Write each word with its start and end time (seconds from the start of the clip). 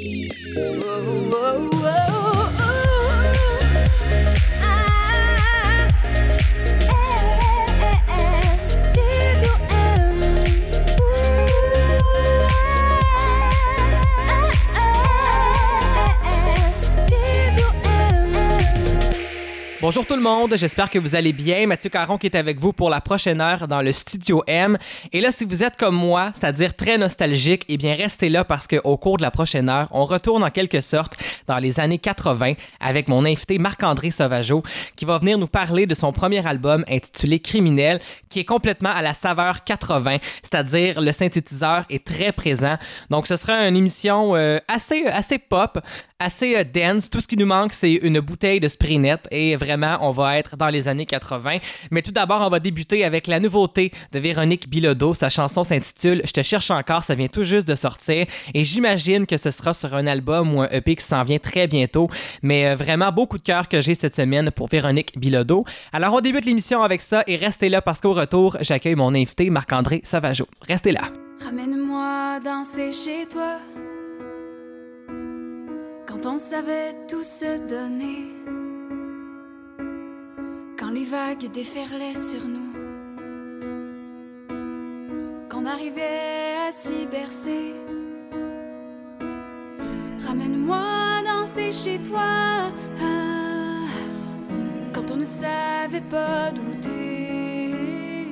Música 0.00 0.87
Bonjour 19.88 20.04
tout 20.04 20.16
le 20.16 20.20
monde, 20.20 20.54
j'espère 20.54 20.90
que 20.90 20.98
vous 20.98 21.14
allez 21.14 21.32
bien. 21.32 21.66
Mathieu 21.66 21.88
Caron 21.88 22.18
qui 22.18 22.26
est 22.26 22.36
avec 22.36 22.60
vous 22.60 22.74
pour 22.74 22.90
la 22.90 23.00
prochaine 23.00 23.40
heure 23.40 23.66
dans 23.66 23.80
le 23.80 23.90
Studio 23.90 24.44
M. 24.46 24.76
Et 25.14 25.22
là, 25.22 25.32
si 25.32 25.46
vous 25.46 25.64
êtes 25.64 25.76
comme 25.76 25.94
moi, 25.94 26.30
c'est-à-dire 26.34 26.76
très 26.76 26.98
nostalgique, 26.98 27.64
eh 27.70 27.78
bien 27.78 27.94
restez 27.94 28.28
là 28.28 28.44
parce 28.44 28.66
qu'au 28.66 28.98
cours 28.98 29.16
de 29.16 29.22
la 29.22 29.30
prochaine 29.30 29.70
heure, 29.70 29.88
on 29.92 30.04
retourne 30.04 30.44
en 30.44 30.50
quelque 30.50 30.82
sorte 30.82 31.16
dans 31.46 31.56
les 31.56 31.80
années 31.80 31.96
80 31.96 32.52
avec 32.80 33.08
mon 33.08 33.24
invité 33.24 33.58
Marc-André 33.58 34.10
Sauvageau 34.10 34.62
qui 34.94 35.06
va 35.06 35.16
venir 35.16 35.38
nous 35.38 35.46
parler 35.46 35.86
de 35.86 35.94
son 35.94 36.12
premier 36.12 36.46
album 36.46 36.84
intitulé 36.86 37.40
Criminel 37.40 37.98
qui 38.28 38.40
est 38.40 38.44
complètement 38.44 38.90
à 38.90 39.00
la 39.00 39.14
saveur 39.14 39.62
80, 39.62 40.18
c'est-à-dire 40.42 41.00
le 41.00 41.12
synthétiseur 41.12 41.86
est 41.88 42.04
très 42.04 42.32
présent. 42.32 42.76
Donc 43.08 43.26
ce 43.26 43.36
sera 43.36 43.66
une 43.66 43.76
émission 43.78 44.36
euh, 44.36 44.58
assez, 44.68 45.06
assez 45.06 45.38
pop, 45.38 45.78
assez 46.18 46.56
euh, 46.56 46.64
dense. 46.64 47.10
Tout 47.10 47.20
ce 47.20 47.28
qui 47.28 47.36
nous 47.36 47.46
manque, 47.46 47.72
c'est 47.72 47.94
une 47.94 48.20
bouteille 48.20 48.60
de 48.60 48.68
Sprinette 48.68 49.28
et 49.30 49.56
vraiment, 49.56 49.98
on 50.00 50.10
va 50.10 50.38
être 50.38 50.56
dans 50.56 50.68
les 50.68 50.88
années 50.88 51.06
80. 51.06 51.58
Mais 51.90 52.02
tout 52.02 52.12
d'abord, 52.12 52.42
on 52.42 52.50
va 52.50 52.60
débuter 52.60 53.04
avec 53.04 53.26
la 53.26 53.40
nouveauté 53.40 53.92
de 54.12 54.18
Véronique 54.18 54.68
Bilodeau. 54.68 55.14
Sa 55.14 55.30
chanson 55.30 55.64
s'intitule 55.64 56.22
Je 56.24 56.32
te 56.32 56.42
cherche 56.42 56.70
encore. 56.70 57.04
Ça 57.04 57.14
vient 57.14 57.28
tout 57.28 57.44
juste 57.44 57.68
de 57.68 57.74
sortir 57.74 58.26
et 58.54 58.64
j'imagine 58.64 59.26
que 59.26 59.36
ce 59.36 59.50
sera 59.50 59.74
sur 59.74 59.94
un 59.94 60.06
album 60.06 60.54
ou 60.54 60.62
un 60.62 60.68
EP 60.70 60.96
qui 60.96 61.04
s'en 61.04 61.24
vient 61.24 61.38
très 61.38 61.66
bientôt. 61.66 62.08
Mais 62.42 62.66
euh, 62.66 62.76
vraiment, 62.76 63.12
beaucoup 63.12 63.38
de 63.38 63.42
cœur 63.42 63.68
que 63.68 63.80
j'ai 63.80 63.94
cette 63.94 64.16
semaine 64.16 64.50
pour 64.50 64.68
Véronique 64.68 65.18
Bilodeau. 65.18 65.64
Alors, 65.92 66.14
on 66.14 66.20
débute 66.20 66.44
l'émission 66.44 66.82
avec 66.82 67.02
ça 67.02 67.22
et 67.26 67.36
restez 67.36 67.68
là 67.68 67.82
parce 67.82 68.00
qu'au 68.00 68.12
retour, 68.12 68.56
j'accueille 68.60 68.96
mon 68.96 69.14
invité 69.14 69.50
Marc-André 69.50 70.00
Savageau. 70.04 70.46
Restez 70.66 70.92
là. 70.92 71.10
Ramène-moi 71.44 72.40
danser 72.40 72.90
chez 72.92 73.26
toi 73.28 73.58
quand 76.20 76.34
on 76.34 76.38
savait 76.38 76.94
tout 77.06 77.22
se 77.22 77.60
donner, 77.68 78.24
quand 80.78 80.90
les 80.90 81.04
vagues 81.04 81.50
déferlaient 81.52 82.16
sur 82.16 82.40
nous, 82.46 82.72
qu'on 85.48 85.66
arrivait 85.66 86.56
à 86.66 86.72
s'y 86.72 87.06
bercer. 87.06 87.74
Ramène-moi 90.26 91.22
danser 91.24 91.72
chez 91.72 92.00
toi, 92.00 92.72
quand 94.92 95.10
on 95.12 95.16
ne 95.16 95.24
savait 95.24 96.06
pas 96.10 96.50
douter, 96.50 98.26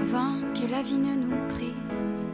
avant 0.00 0.34
que 0.54 0.70
la 0.70 0.82
vie 0.82 0.98
ne 0.98 1.14
nous 1.14 1.48
prise 1.48 2.28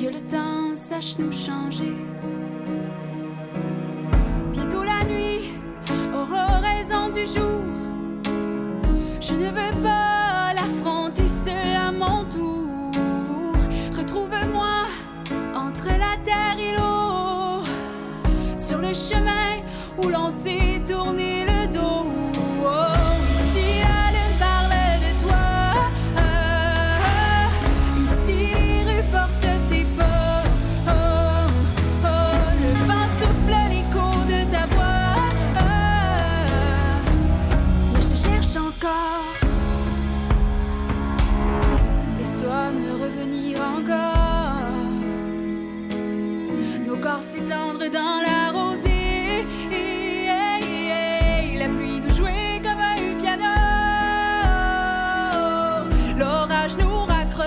que 0.00 0.06
le 0.06 0.20
temps 0.20 0.74
sache 0.76 1.18
nous 1.18 1.30
changer. 1.30 1.94
Bientôt 4.50 4.82
la 4.82 5.04
nuit 5.04 5.50
aura 6.14 6.46
raison 6.60 7.10
du 7.10 7.26
jour. 7.26 7.60
Je 9.20 9.34
ne 9.34 9.48
veux 9.48 9.82
pas 9.82 10.54
l'affronter 10.54 11.28
seul 11.28 11.76
à 11.76 11.92
mon 11.92 12.24
tour. 12.30 12.90
Retrouve-moi 13.94 14.86
entre 15.54 15.88
la 15.88 16.16
terre 16.24 16.56
et 16.58 16.72
l'eau, 16.78 17.62
sur 18.56 18.78
le 18.78 18.94
chemin 18.94 19.60
où 20.02 20.08
l'on 20.08 20.30
s'est 20.30 20.80
tourné 20.88 21.39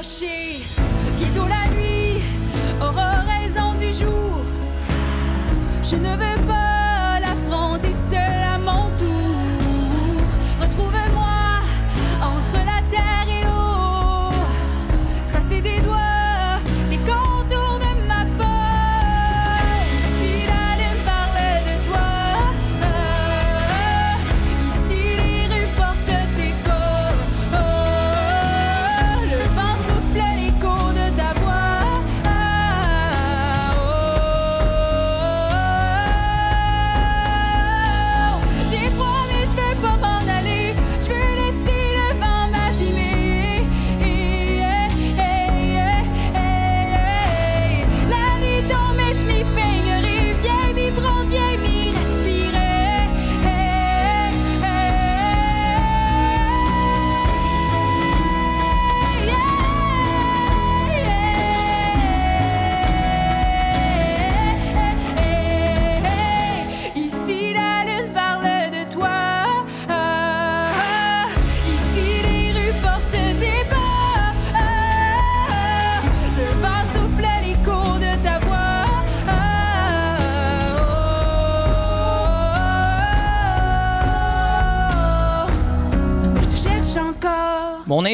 nous 0.03 0.09
raccrochait. 0.09 0.81
Bientôt 1.17 1.47
la 1.47 1.73
nuit 1.75 2.21
aura 2.81 3.21
raison 3.21 3.73
du 3.79 3.93
jour. 3.93 4.41
Je 5.83 5.95
ne 5.95 6.09
veux 6.09 6.32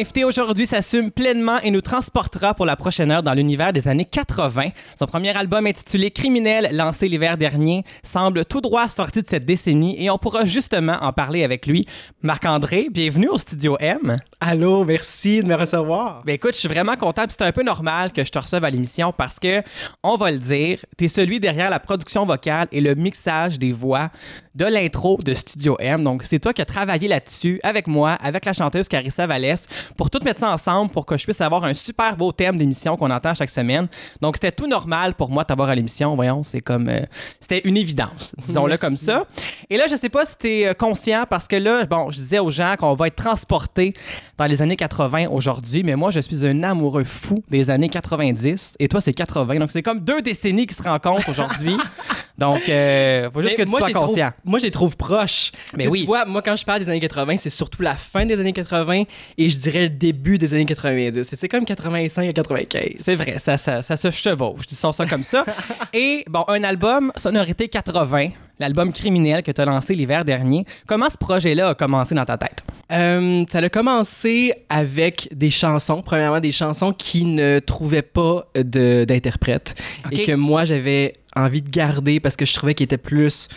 Mon 0.00 0.06
invité 0.06 0.24
aujourd'hui 0.24 0.66
s'assume 0.66 1.10
pleinement 1.10 1.58
et 1.60 1.70
nous 1.70 1.82
transportera 1.82 2.54
pour 2.54 2.64
la 2.64 2.74
prochaine 2.74 3.10
heure 3.10 3.22
dans 3.22 3.34
l'univers 3.34 3.72
des 3.72 3.86
années 3.86 4.06
80. 4.06 4.70
Son 4.98 5.06
premier 5.06 5.36
album 5.36 5.66
intitulé 5.66 6.10
Criminel, 6.10 6.70
lancé 6.72 7.06
l'hiver 7.06 7.36
dernier, 7.36 7.84
semble 8.02 8.46
tout 8.46 8.62
droit 8.62 8.88
sorti 8.88 9.20
de 9.20 9.28
cette 9.28 9.44
décennie 9.44 10.02
et 10.02 10.10
on 10.10 10.16
pourra 10.16 10.46
justement 10.46 10.96
en 11.02 11.12
parler 11.12 11.44
avec 11.44 11.66
lui. 11.66 11.86
Marc-André, 12.22 12.88
bienvenue 12.90 13.28
au 13.28 13.36
Studio 13.36 13.76
M. 13.78 14.16
Allô, 14.40 14.86
merci 14.86 15.42
de 15.42 15.46
me 15.46 15.54
recevoir. 15.54 16.22
Ben 16.24 16.32
écoute, 16.32 16.54
je 16.54 16.60
suis 16.60 16.68
vraiment 16.68 16.96
content, 16.96 17.24
c'est 17.28 17.42
un 17.42 17.52
peu 17.52 17.62
normal 17.62 18.10
que 18.12 18.24
je 18.24 18.30
te 18.30 18.38
reçoive 18.38 18.64
à 18.64 18.70
l'émission 18.70 19.12
parce 19.12 19.38
que, 19.38 19.62
on 20.02 20.16
va 20.16 20.30
le 20.30 20.38
dire, 20.38 20.78
tu 20.96 21.04
es 21.04 21.08
celui 21.08 21.40
derrière 21.40 21.68
la 21.68 21.78
production 21.78 22.24
vocale 22.24 22.68
et 22.72 22.80
le 22.80 22.94
mixage 22.94 23.58
des 23.58 23.72
voix 23.72 24.10
de 24.54 24.64
l'intro 24.64 25.18
de 25.22 25.34
Studio 25.34 25.76
M. 25.78 26.02
Donc, 26.02 26.24
c'est 26.24 26.38
toi 26.38 26.52
qui 26.52 26.62
as 26.62 26.66
travaillé 26.66 27.06
là-dessus 27.06 27.60
avec 27.62 27.86
moi, 27.86 28.12
avec 28.12 28.44
la 28.46 28.52
chanteuse 28.52 28.88
Carissa 28.88 29.26
Vallès 29.26 29.66
pour 29.96 30.10
tout 30.10 30.20
mettre 30.24 30.40
ça 30.40 30.52
ensemble 30.52 30.90
pour 30.90 31.06
que 31.06 31.16
je 31.16 31.24
puisse 31.24 31.40
avoir 31.40 31.64
un 31.64 31.74
super 31.74 32.16
beau 32.16 32.32
thème 32.32 32.56
d'émission 32.56 32.96
qu'on 32.96 33.10
entend 33.10 33.34
chaque 33.34 33.50
semaine. 33.50 33.88
Donc, 34.20 34.36
c'était 34.36 34.52
tout 34.52 34.66
normal 34.66 35.14
pour 35.14 35.30
moi 35.30 35.44
d'avoir 35.44 35.68
à 35.68 35.74
l'émission. 35.74 36.14
Voyons, 36.14 36.42
c'est 36.42 36.60
comme. 36.60 36.88
euh, 36.88 37.00
c'était 37.38 37.60
une 37.64 37.76
évidence, 37.76 38.34
disons-le 38.44 38.76
comme 38.76 38.96
ça. 38.96 39.24
Et 39.68 39.76
là, 39.76 39.86
je 39.88 39.96
sais 39.96 40.08
pas 40.08 40.24
si 40.24 40.36
tu 40.38 40.48
es 40.48 40.74
conscient 40.74 41.24
parce 41.28 41.46
que 41.48 41.56
là, 41.56 41.84
bon, 41.84 42.10
je 42.10 42.18
disais 42.18 42.38
aux 42.38 42.50
gens 42.50 42.74
qu'on 42.78 42.94
va 42.94 43.06
être 43.08 43.16
transporté 43.16 43.92
dans 44.40 44.46
les 44.46 44.62
années 44.62 44.76
80 44.76 45.26
aujourd'hui, 45.30 45.82
mais 45.84 45.96
moi, 45.96 46.10
je 46.10 46.18
suis 46.18 46.46
un 46.46 46.62
amoureux 46.62 47.04
fou 47.04 47.44
des 47.50 47.68
années 47.68 47.90
90 47.90 48.72
et 48.78 48.88
toi, 48.88 49.02
c'est 49.02 49.12
80. 49.12 49.56
Donc, 49.58 49.70
c'est 49.70 49.82
comme 49.82 50.00
deux 50.00 50.22
décennies 50.22 50.66
qui 50.66 50.74
se 50.74 50.82
rencontrent 50.82 51.28
aujourd'hui. 51.28 51.76
Donc, 52.38 52.66
euh, 52.70 53.28
faut 53.34 53.42
juste 53.42 53.52
Mais 53.52 53.56
que 53.58 53.62
tu 53.64 53.68
moi, 53.68 53.80
sois 53.80 53.88
je 53.88 53.92
les 53.92 53.94
trouve- 53.98 54.08
conscient. 54.08 54.30
moi, 54.46 54.58
je 54.58 54.64
les 54.64 54.70
trouve 54.70 54.96
proches. 54.96 55.52
Mais 55.76 55.84
Tu 55.84 55.90
oui. 55.90 56.00
Tu 56.00 56.06
vois, 56.06 56.24
moi, 56.24 56.40
quand 56.40 56.56
je 56.56 56.64
parle 56.64 56.80
des 56.80 56.88
années 56.88 57.00
80, 57.00 57.36
c'est 57.36 57.50
surtout 57.50 57.82
la 57.82 57.96
fin 57.96 58.24
des 58.24 58.40
années 58.40 58.54
80 58.54 59.02
et 59.36 59.48
je 59.50 59.58
dirais 59.58 59.82
le 59.82 59.88
début 59.90 60.38
des 60.38 60.54
années 60.54 60.64
90. 60.64 61.34
C'est 61.38 61.48
comme 61.48 61.66
85 61.66 62.30
à 62.30 62.32
95. 62.32 62.92
C'est 62.96 63.16
vrai, 63.16 63.38
ça, 63.38 63.58
ça, 63.58 63.82
ça 63.82 63.98
se 63.98 64.10
chevauche, 64.10 64.64
disons 64.66 64.90
ça 64.92 65.04
comme 65.04 65.22
ça. 65.22 65.44
Et 65.92 66.24
bon, 66.30 66.46
un 66.48 66.64
album, 66.64 67.12
Sonorité 67.16 67.68
80, 67.68 68.28
l'album 68.58 68.90
criminel 68.90 69.42
que 69.42 69.50
tu 69.50 69.60
as 69.60 69.66
lancé 69.66 69.94
l'hiver 69.94 70.24
dernier. 70.24 70.64
Comment 70.86 71.10
ce 71.10 71.18
projet-là 71.18 71.68
a 71.68 71.74
commencé 71.74 72.14
dans 72.14 72.24
ta 72.24 72.38
tête? 72.38 72.62
Euh, 72.90 73.44
ça 73.50 73.58
a 73.58 73.68
commencé 73.68 74.52
avec 74.68 75.28
des 75.32 75.50
chansons. 75.50 76.02
Premièrement, 76.02 76.40
des 76.40 76.52
chansons 76.52 76.92
qui 76.92 77.24
ne 77.24 77.60
trouvaient 77.60 78.02
pas 78.02 78.46
d'interprète 78.54 79.74
et 80.10 80.24
que 80.24 80.32
moi, 80.32 80.64
j'avais 80.64 81.14
envie 81.36 81.62
de 81.62 81.70
garder 81.70 82.18
parce 82.18 82.36
que 82.36 82.44
je 82.44 82.52
trouvais 82.52 82.74
qu'ils 82.74 82.84
étaient 82.84 82.96
plus 82.96 83.48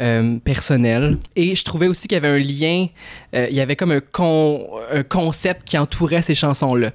euh, 0.00 0.38
personnels. 0.38 1.18
Et 1.36 1.54
je 1.54 1.64
trouvais 1.64 1.86
aussi 1.86 2.08
qu'il 2.08 2.16
y 2.16 2.24
avait 2.24 2.28
un 2.28 2.38
lien, 2.38 2.86
euh, 3.34 3.46
il 3.50 3.56
y 3.56 3.60
avait 3.60 3.76
comme 3.76 3.90
un, 3.90 4.00
con- 4.00 4.66
un 4.90 5.02
concept 5.02 5.64
qui 5.64 5.76
entourait 5.76 6.22
ces 6.22 6.34
chansons-là. 6.34 6.90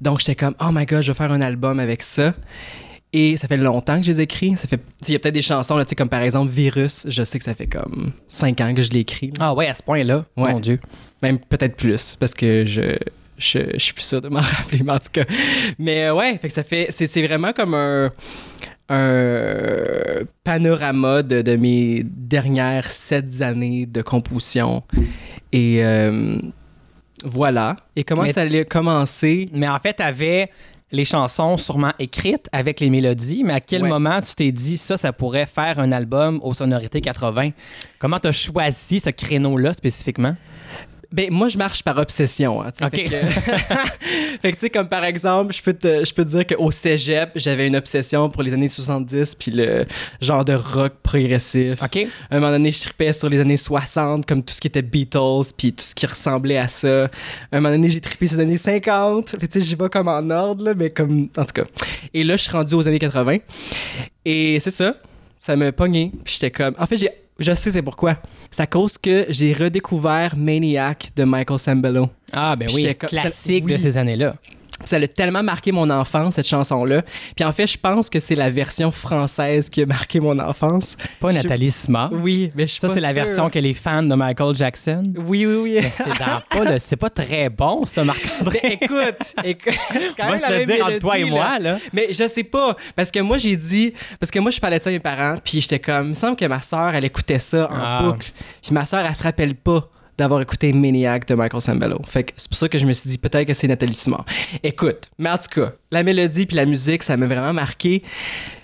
Donc, 0.00 0.18
j'étais 0.18 0.34
comme, 0.34 0.54
oh 0.60 0.70
my 0.72 0.84
god, 0.86 1.02
je 1.02 1.12
vais 1.12 1.16
faire 1.16 1.30
un 1.30 1.40
album 1.40 1.78
avec 1.78 2.02
ça. 2.02 2.34
Et 3.12 3.36
ça 3.38 3.48
fait 3.48 3.56
longtemps 3.56 3.96
que 3.98 4.02
je 4.06 4.12
les 4.12 4.20
écris. 4.20 4.54
Ça 4.56 4.68
fait, 4.68 4.80
il 5.06 5.12
y 5.12 5.16
a 5.16 5.18
peut-être 5.18 5.34
des 5.34 5.40
chansons, 5.42 5.76
là, 5.78 5.84
tu 5.84 5.90
sais, 5.90 5.94
comme 5.96 6.10
par 6.10 6.20
exemple 6.22 6.50
Virus. 6.52 7.06
Je 7.08 7.22
sais 7.24 7.38
que 7.38 7.44
ça 7.44 7.54
fait 7.54 7.66
comme 7.66 8.12
cinq 8.26 8.60
ans 8.60 8.74
que 8.74 8.82
je 8.82 8.90
l'écris. 8.90 9.32
Ah 9.40 9.54
ouais, 9.54 9.66
à 9.66 9.74
ce 9.74 9.82
point-là, 9.82 10.26
Ouais. 10.36 10.52
mon 10.52 10.60
Dieu. 10.60 10.78
Même 11.22 11.38
peut-être 11.38 11.74
plus, 11.74 12.16
parce 12.20 12.34
que 12.34 12.64
je, 12.66 12.96
je, 13.38 13.58
je 13.74 13.78
suis 13.78 13.94
plus 13.94 14.04
sûr 14.04 14.20
de 14.20 14.28
m'en 14.28 14.40
rappeler, 14.42 14.82
mais 14.84 14.92
en 14.92 14.98
tout 14.98 15.08
cas. 15.12 15.24
Mais 15.78 16.04
euh, 16.04 16.14
ouais, 16.14 16.36
fait 16.38 16.48
que 16.48 16.54
ça 16.54 16.62
fait. 16.64 16.88
C'est, 16.90 17.06
c'est 17.06 17.26
vraiment 17.26 17.52
comme 17.54 17.72
un, 17.74 18.10
un 18.90 20.24
panorama 20.44 21.22
de, 21.22 21.42
de 21.42 21.56
mes 21.56 22.02
dernières 22.04 22.90
sept 22.90 23.40
années 23.42 23.86
de 23.86 24.02
composition. 24.02 24.82
Et 25.52 25.82
euh, 25.84 26.38
voilà. 27.24 27.76
Et 27.96 28.04
comment 28.04 28.22
Mais- 28.22 28.32
ça 28.32 28.42
allait 28.42 28.64
commencer? 28.64 29.48
Mais 29.52 29.68
en 29.68 29.78
fait, 29.78 29.94
tu 29.94 30.02
avais 30.02 30.50
les 30.90 31.04
chansons 31.04 31.56
sûrement 31.58 31.92
écrites 31.98 32.48
avec 32.52 32.80
les 32.80 32.88
mélodies, 32.90 33.42
mais 33.44 33.52
à 33.52 33.60
quel 33.60 33.82
Ouais. 33.82 33.88
moment 33.88 34.20
tu 34.20 34.34
t'es 34.34 34.52
dit 34.52 34.78
ça, 34.78 34.96
ça 34.96 35.12
pourrait 35.12 35.46
faire 35.46 35.78
un 35.78 35.92
album 35.92 36.40
aux 36.42 36.54
sonorités 36.54 37.00
80? 37.00 37.50
Comment 37.98 38.18
tu 38.18 38.28
as 38.28 38.32
choisi 38.32 39.00
ce 39.00 39.10
créneau-là 39.10 39.74
spécifiquement? 39.74 40.34
Ben, 41.10 41.30
moi, 41.30 41.48
je 41.48 41.56
marche 41.56 41.82
par 41.82 41.96
obsession. 41.96 42.62
hein. 42.62 42.70
Ok. 42.82 42.94
Fait 42.96 43.04
que, 43.04 43.10
fait 44.42 44.52
que, 44.52 44.56
tu 44.56 44.60
sais, 44.60 44.70
comme 44.70 44.88
par 44.88 45.04
exemple, 45.04 45.54
je 45.54 45.62
peux 45.62 45.72
te, 45.72 46.04
je 46.04 46.12
peux 46.12 46.22
te 46.24 46.30
dire 46.30 46.46
qu'au 46.46 46.70
cégep, 46.70 47.30
j'avais 47.34 47.66
une 47.66 47.76
obsession 47.76 48.28
pour 48.28 48.42
les 48.42 48.52
années 48.52 48.68
70 48.68 49.34
puis 49.36 49.50
le 49.50 49.86
genre 50.20 50.44
de 50.44 50.52
rock 50.52 50.92
progressif. 51.02 51.82
OK? 51.82 52.06
À 52.30 52.36
un 52.36 52.40
moment 52.40 52.52
donné, 52.52 52.72
je 52.72 52.82
tripais 52.82 53.12
sur 53.14 53.30
les 53.30 53.40
années 53.40 53.56
60, 53.56 54.26
comme 54.26 54.42
tout 54.42 54.52
ce 54.52 54.60
qui 54.60 54.66
était 54.66 54.82
Beatles, 54.82 55.52
puis 55.56 55.72
tout 55.72 55.82
ce 55.82 55.94
qui 55.94 56.04
ressemblait 56.04 56.58
à 56.58 56.68
ça. 56.68 57.04
À 57.04 57.08
un 57.52 57.60
moment 57.60 57.70
donné, 57.74 57.88
j'ai 57.88 58.00
trippé 58.02 58.26
sur 58.26 58.36
les 58.36 58.42
années 58.42 58.58
50. 58.58 59.30
Fait 59.30 59.48
tu 59.48 59.60
sais, 59.60 59.66
j'y 59.66 59.76
vais 59.76 59.88
comme 59.88 60.08
en 60.08 60.28
ordre, 60.28 60.62
là, 60.62 60.74
mais 60.74 60.90
comme... 60.90 61.28
En 61.38 61.44
tout 61.46 61.52
cas. 61.54 61.64
Et 62.12 62.22
là, 62.22 62.36
je 62.36 62.42
suis 62.42 62.52
rendu 62.52 62.74
aux 62.74 62.86
années 62.86 62.98
80. 62.98 63.38
Et 64.26 64.60
c'est 64.60 64.70
ça. 64.70 64.94
Ça 65.40 65.56
m'a 65.56 65.72
pogné. 65.72 66.12
Puis 66.22 66.34
j'étais 66.34 66.50
comme... 66.50 66.74
En 66.78 66.84
fait, 66.86 66.96
j'ai... 66.98 67.08
Je 67.38 67.52
sais 67.52 67.70
c'est 67.70 67.82
pourquoi. 67.82 68.16
C'est 68.50 68.62
à 68.62 68.66
cause 68.66 68.98
que 68.98 69.26
j'ai 69.28 69.52
redécouvert 69.52 70.36
Maniac 70.36 71.10
de 71.14 71.22
Michael 71.24 71.58
Sambello. 71.58 72.08
Ah, 72.32 72.56
ben 72.56 72.68
oui, 72.74 72.82
J'étais 72.82 72.94
comme- 72.96 73.10
classique 73.10 73.64
oui. 73.66 73.74
de 73.74 73.78
ces 73.78 73.96
années-là. 73.96 74.34
Ça 74.84 74.96
a 74.96 75.06
tellement 75.08 75.42
marqué 75.42 75.72
mon 75.72 75.90
enfance, 75.90 76.34
cette 76.34 76.46
chanson-là. 76.46 77.02
Puis 77.34 77.44
en 77.44 77.52
fait, 77.52 77.66
je 77.66 77.76
pense 77.76 78.08
que 78.08 78.20
c'est 78.20 78.34
la 78.36 78.48
version 78.48 78.90
française 78.90 79.68
qui 79.68 79.82
a 79.82 79.86
marqué 79.86 80.20
mon 80.20 80.38
enfance. 80.38 80.96
Pas 81.20 81.32
Je- 81.32 81.36
Nathalie 81.38 81.70
Smart. 81.70 82.10
Oui, 82.12 82.52
mais 82.54 82.66
je 82.66 82.72
suis 82.72 82.80
Ça, 82.80 82.88
c'est 82.94 83.00
la 83.00 83.12
version 83.12 83.50
que 83.50 83.58
les 83.58 83.74
fans 83.74 84.02
de 84.02 84.14
Michael 84.14 84.54
Jackson? 84.54 85.02
Oui, 85.16 85.46
oui, 85.46 85.54
oui. 85.56 85.78
Mais 85.82 85.90
c'est 85.96 86.04
dans 86.18 86.40
pas 86.48 86.70
le- 86.72 86.78
c'est 86.78 86.96
pas 86.96 87.10
très 87.10 87.48
bon, 87.48 87.84
ça, 87.84 88.04
Marc-André. 88.04 88.60
Écoute, 88.80 89.34
écoute, 89.44 89.74
c'est 89.92 90.16
quand 90.16 90.26
même 90.30 90.38
se 90.38 90.42
la 90.42 90.50
même 90.50 90.66
dire 90.66 90.84
entre 90.86 90.98
toi 90.98 91.18
et 91.18 91.24
là. 91.24 91.30
moi, 91.30 91.58
là. 91.58 91.78
Mais 91.92 92.12
je 92.12 92.28
sais 92.28 92.44
pas, 92.44 92.76
parce 92.94 93.10
que 93.10 93.18
moi 93.20 93.36
j'ai 93.38 93.56
dit, 93.56 93.92
parce 94.20 94.30
que 94.30 94.38
moi 94.38 94.50
je 94.50 94.60
parlais 94.60 94.78
de 94.78 94.82
ça 94.84 94.90
à 94.90 94.92
mes 94.92 95.00
parents, 95.00 95.34
puis 95.44 95.60
j'étais 95.60 95.78
comme, 95.80 96.06
il 96.06 96.08
me 96.10 96.14
semble 96.14 96.36
que 96.36 96.44
ma 96.44 96.60
soeur 96.62 96.94
elle 96.94 97.04
écoutait 97.04 97.38
ça 97.40 97.68
en 97.70 97.74
Ah. 97.82 98.02
boucle, 98.04 98.30
puis 98.62 98.72
ma 98.72 98.86
soeur 98.86 99.04
elle 99.06 99.14
se 99.14 99.22
rappelle 99.22 99.54
pas 99.54 99.88
d'avoir 100.18 100.42
écouté 100.42 100.72
Maniac 100.72 101.26
de 101.28 101.34
Michael 101.34 101.62
Sambello. 101.62 102.00
Fait 102.06 102.24
que 102.24 102.32
c'est 102.36 102.48
pour 102.48 102.58
ça 102.58 102.68
que 102.68 102.76
je 102.76 102.84
me 102.84 102.92
suis 102.92 103.08
dit 103.08 103.18
peut-être 103.18 103.46
que 103.46 103.54
c'est 103.54 103.68
Nathalie 103.68 103.94
Simard. 103.94 104.24
Écoute, 104.64 105.08
mais 105.16 105.30
en 105.30 105.38
tout 105.38 105.60
cas, 105.60 105.72
la 105.92 106.02
mélodie 106.02 106.44
puis 106.44 106.56
la 106.56 106.66
musique, 106.66 107.04
ça 107.04 107.16
m'a 107.16 107.26
vraiment 107.26 107.52
marqué. 107.52 108.02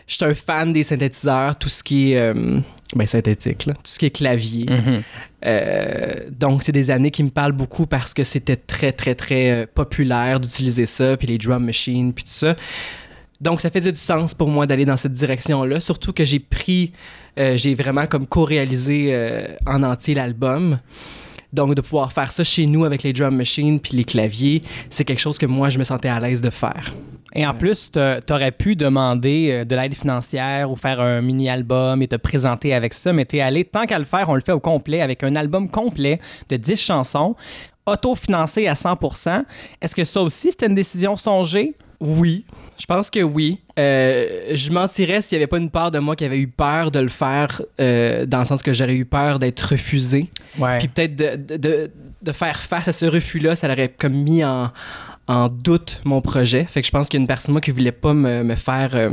Je 0.08 0.14
suis 0.14 0.24
un 0.24 0.34
fan 0.34 0.72
des 0.72 0.82
synthétiseurs, 0.82 1.56
tout 1.56 1.68
ce 1.68 1.82
qui 1.82 2.12
est 2.12 2.18
euh, 2.18 2.58
ben, 2.94 3.06
synthétique, 3.06 3.66
là, 3.66 3.74
tout 3.74 3.80
ce 3.84 3.98
qui 3.98 4.06
est 4.06 4.10
clavier. 4.10 4.66
Mhm. 4.68 5.02
Euh, 5.46 6.14
donc, 6.30 6.62
c'est 6.64 6.72
des 6.72 6.90
années 6.90 7.10
qui 7.10 7.22
me 7.22 7.30
parlent 7.30 7.52
beaucoup 7.52 7.86
parce 7.86 8.12
que 8.12 8.24
c'était 8.24 8.56
très, 8.56 8.92
très, 8.92 9.14
très 9.14 9.50
euh, 9.50 9.66
populaire 9.72 10.40
d'utiliser 10.40 10.86
ça, 10.86 11.16
puis 11.16 11.28
les 11.28 11.38
drum 11.38 11.64
machines, 11.64 12.12
puis 12.12 12.24
tout 12.24 12.30
ça. 12.30 12.56
Donc, 13.40 13.60
ça 13.60 13.70
faisait 13.70 13.92
du 13.92 13.98
sens 13.98 14.34
pour 14.34 14.48
moi 14.48 14.66
d'aller 14.66 14.84
dans 14.84 14.96
cette 14.96 15.12
direction-là, 15.12 15.80
surtout 15.80 16.12
que 16.12 16.24
j'ai 16.24 16.38
pris, 16.38 16.92
j'ai 17.36 17.74
vraiment 17.74 18.06
comme 18.06 18.26
co-réalisé 18.26 19.12
en 19.66 19.82
entier 19.82 20.14
l'album. 20.14 20.78
Donc, 21.54 21.74
de 21.74 21.80
pouvoir 21.80 22.12
faire 22.12 22.32
ça 22.32 22.42
chez 22.44 22.66
nous 22.66 22.84
avec 22.84 23.02
les 23.04 23.12
drum 23.12 23.36
machines 23.36 23.78
puis 23.80 23.96
les 23.96 24.04
claviers, 24.04 24.60
c'est 24.90 25.04
quelque 25.04 25.20
chose 25.20 25.38
que 25.38 25.46
moi, 25.46 25.70
je 25.70 25.78
me 25.78 25.84
sentais 25.84 26.08
à 26.08 26.18
l'aise 26.20 26.40
de 26.40 26.50
faire. 26.50 26.92
Et 27.36 27.46
en 27.46 27.54
plus, 27.54 27.90
t'a- 27.90 28.20
t'aurais 28.20 28.52
pu 28.52 28.76
demander 28.76 29.50
euh, 29.50 29.64
de 29.64 29.74
l'aide 29.74 29.94
financière 29.94 30.70
ou 30.70 30.76
faire 30.76 31.00
un 31.00 31.20
mini-album 31.20 32.02
et 32.02 32.08
te 32.08 32.16
présenter 32.16 32.74
avec 32.74 32.92
ça, 32.92 33.12
mais 33.12 33.24
t'es 33.24 33.40
allé, 33.40 33.64
tant 33.64 33.86
qu'à 33.86 33.98
le 33.98 34.04
faire, 34.04 34.28
on 34.28 34.34
le 34.34 34.40
fait 34.40 34.52
au 34.52 34.60
complet 34.60 35.00
avec 35.00 35.22
un 35.24 35.34
album 35.36 35.68
complet 35.68 36.20
de 36.48 36.56
10 36.56 36.80
chansons, 36.80 37.34
autofinancé 37.86 38.66
à 38.66 38.74
100% 38.74 39.44
Est-ce 39.80 39.94
que 39.94 40.04
ça 40.04 40.20
aussi, 40.22 40.50
c'était 40.50 40.66
une 40.66 40.74
décision 40.74 41.16
songée? 41.16 41.74
Oui, 42.06 42.44
je 42.78 42.84
pense 42.84 43.08
que 43.08 43.20
oui. 43.20 43.60
Euh, 43.78 44.52
je 44.54 44.70
mentirais 44.70 45.22
s'il 45.22 45.38
n'y 45.38 45.42
avait 45.42 45.48
pas 45.48 45.56
une 45.58 45.70
part 45.70 45.90
de 45.90 45.98
moi 45.98 46.14
qui 46.16 46.24
avait 46.26 46.38
eu 46.38 46.48
peur 46.48 46.90
de 46.90 46.98
le 46.98 47.08
faire, 47.08 47.62
euh, 47.80 48.26
dans 48.26 48.40
le 48.40 48.44
sens 48.44 48.62
que 48.62 48.72
j'aurais 48.74 48.94
eu 48.96 49.06
peur 49.06 49.38
d'être 49.38 49.62
refusé. 49.62 50.28
Ouais. 50.58 50.78
Puis 50.78 50.88
peut-être 50.88 51.16
de, 51.16 51.56
de- 51.56 51.90
de- 52.22 52.32
faire 52.32 52.58
face 52.60 52.88
à 52.88 52.92
ce 52.92 53.06
refus-là, 53.06 53.56
ça 53.56 53.68
l'aurait 53.68 53.88
comme 53.88 54.14
mis 54.14 54.44
en, 54.44 54.70
en 55.28 55.48
doute 55.48 56.02
mon 56.04 56.20
projet. 56.20 56.64
Fait 56.64 56.80
que 56.82 56.86
je 56.86 56.92
pense 56.92 57.08
qu'il 57.08 57.18
y 57.18 57.20
a 57.20 57.22
une 57.22 57.26
partie 57.28 57.46
de 57.46 57.52
moi 57.52 57.60
qui 57.62 57.70
voulait 57.70 57.90
pas 57.92 58.12
me, 58.12 58.42
me 58.44 58.54
faire. 58.54 58.90
euh, 58.94 59.10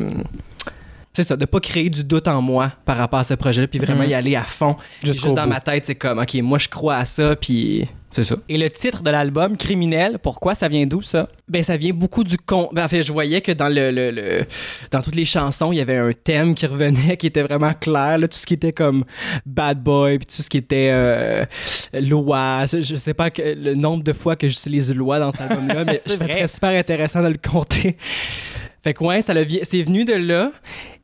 c'est 1.14 1.24
ça, 1.24 1.36
de 1.36 1.46
pas 1.46 1.60
créer 1.60 1.90
du 1.90 2.04
doute 2.04 2.28
en 2.28 2.42
moi 2.42 2.72
par 2.86 2.98
rapport 2.98 3.20
à 3.20 3.24
ce 3.24 3.34
projet-là, 3.34 3.68
puis 3.68 3.80
vraiment 3.80 4.04
Mhm. 4.04 4.10
y 4.10 4.14
aller 4.14 4.36
à 4.36 4.44
fond. 4.44 4.76
Juste 5.04 5.26
dans 5.26 5.44
bout. 5.44 5.50
ma 5.50 5.60
tête, 5.60 5.86
c'est 5.86 5.96
comme, 5.96 6.20
OK, 6.20 6.34
moi 6.36 6.58
je 6.58 6.70
crois 6.70 6.96
à 6.96 7.06
ça, 7.06 7.36
puis 7.36 7.88
c'est 8.12 8.24
ça. 8.24 8.36
Et 8.50 8.58
le 8.58 8.70
titre 8.70 9.04
de 9.04 9.10
l'album, 9.12 9.56
Criminel, 9.58 10.20
pourquoi? 10.22 10.54
Ça 10.56 10.68
vient 10.68 10.86
d'où 10.86 11.02
ça? 11.02 11.30
Ben, 11.48 11.64
ça 11.64 11.78
vient 11.78 11.92
beaucoup 11.94 12.24
du 12.26 12.38
con. 12.38 12.70
Ben, 12.74 12.84
en 12.86 12.88
fait, 12.90 13.04
je 13.04 13.12
voyais 13.14 13.40
que 13.42 13.52
dans 13.54 13.70
le, 13.70 13.90
le- 13.92 14.12
le- 14.12 14.46
dans 14.92 15.02
toutes 15.02 15.16
les 15.16 15.24
chansons, 15.26 15.72
il 15.72 15.78
y 15.78 15.82
avait 15.82 15.98
un 15.98 16.12
thème 16.14 16.54
qui 16.56 16.66
revenait, 16.66 17.16
qui 17.18 17.28
était 17.28 17.44
vraiment 17.44 17.74
clair. 17.74 18.18
là. 18.18 18.28
tout 18.28 18.38
ce 18.38 18.46
qui 18.46 18.54
était 18.54 18.74
comme 18.74 19.04
bad 19.46 19.82
boy, 19.82 20.18
puis 20.18 20.28
tout 20.28 20.42
ce 20.42 20.50
qui 20.50 20.58
était 20.58 20.90
euh, 20.92 21.46
loi. 21.94 22.66
Je 22.66 22.96
sais 22.96 23.14
pas 23.14 23.30
que, 23.30 23.42
le 23.42 23.76
nombre 23.76 24.04
de 24.04 24.14
fois 24.14 24.36
que 24.36 24.48
j'utilise 24.48 24.94
loi 24.94 25.20
dans 25.20 25.32
cet 25.32 25.42
album-là, 25.42 25.84
mais 25.86 26.02
ça 26.06 26.16
serait 26.28 26.48
super 26.48 26.70
intéressant 26.78 27.22
de 27.22 27.28
le 27.30 27.38
compter. 27.38 27.98
Fait 28.84 28.94
que 28.94 29.04
ouais, 29.04 29.22
ça 29.22 29.34
le 29.34 29.46
c'est 29.64 29.84
venu 29.84 30.06
de 30.06 30.14
là. 30.14 30.52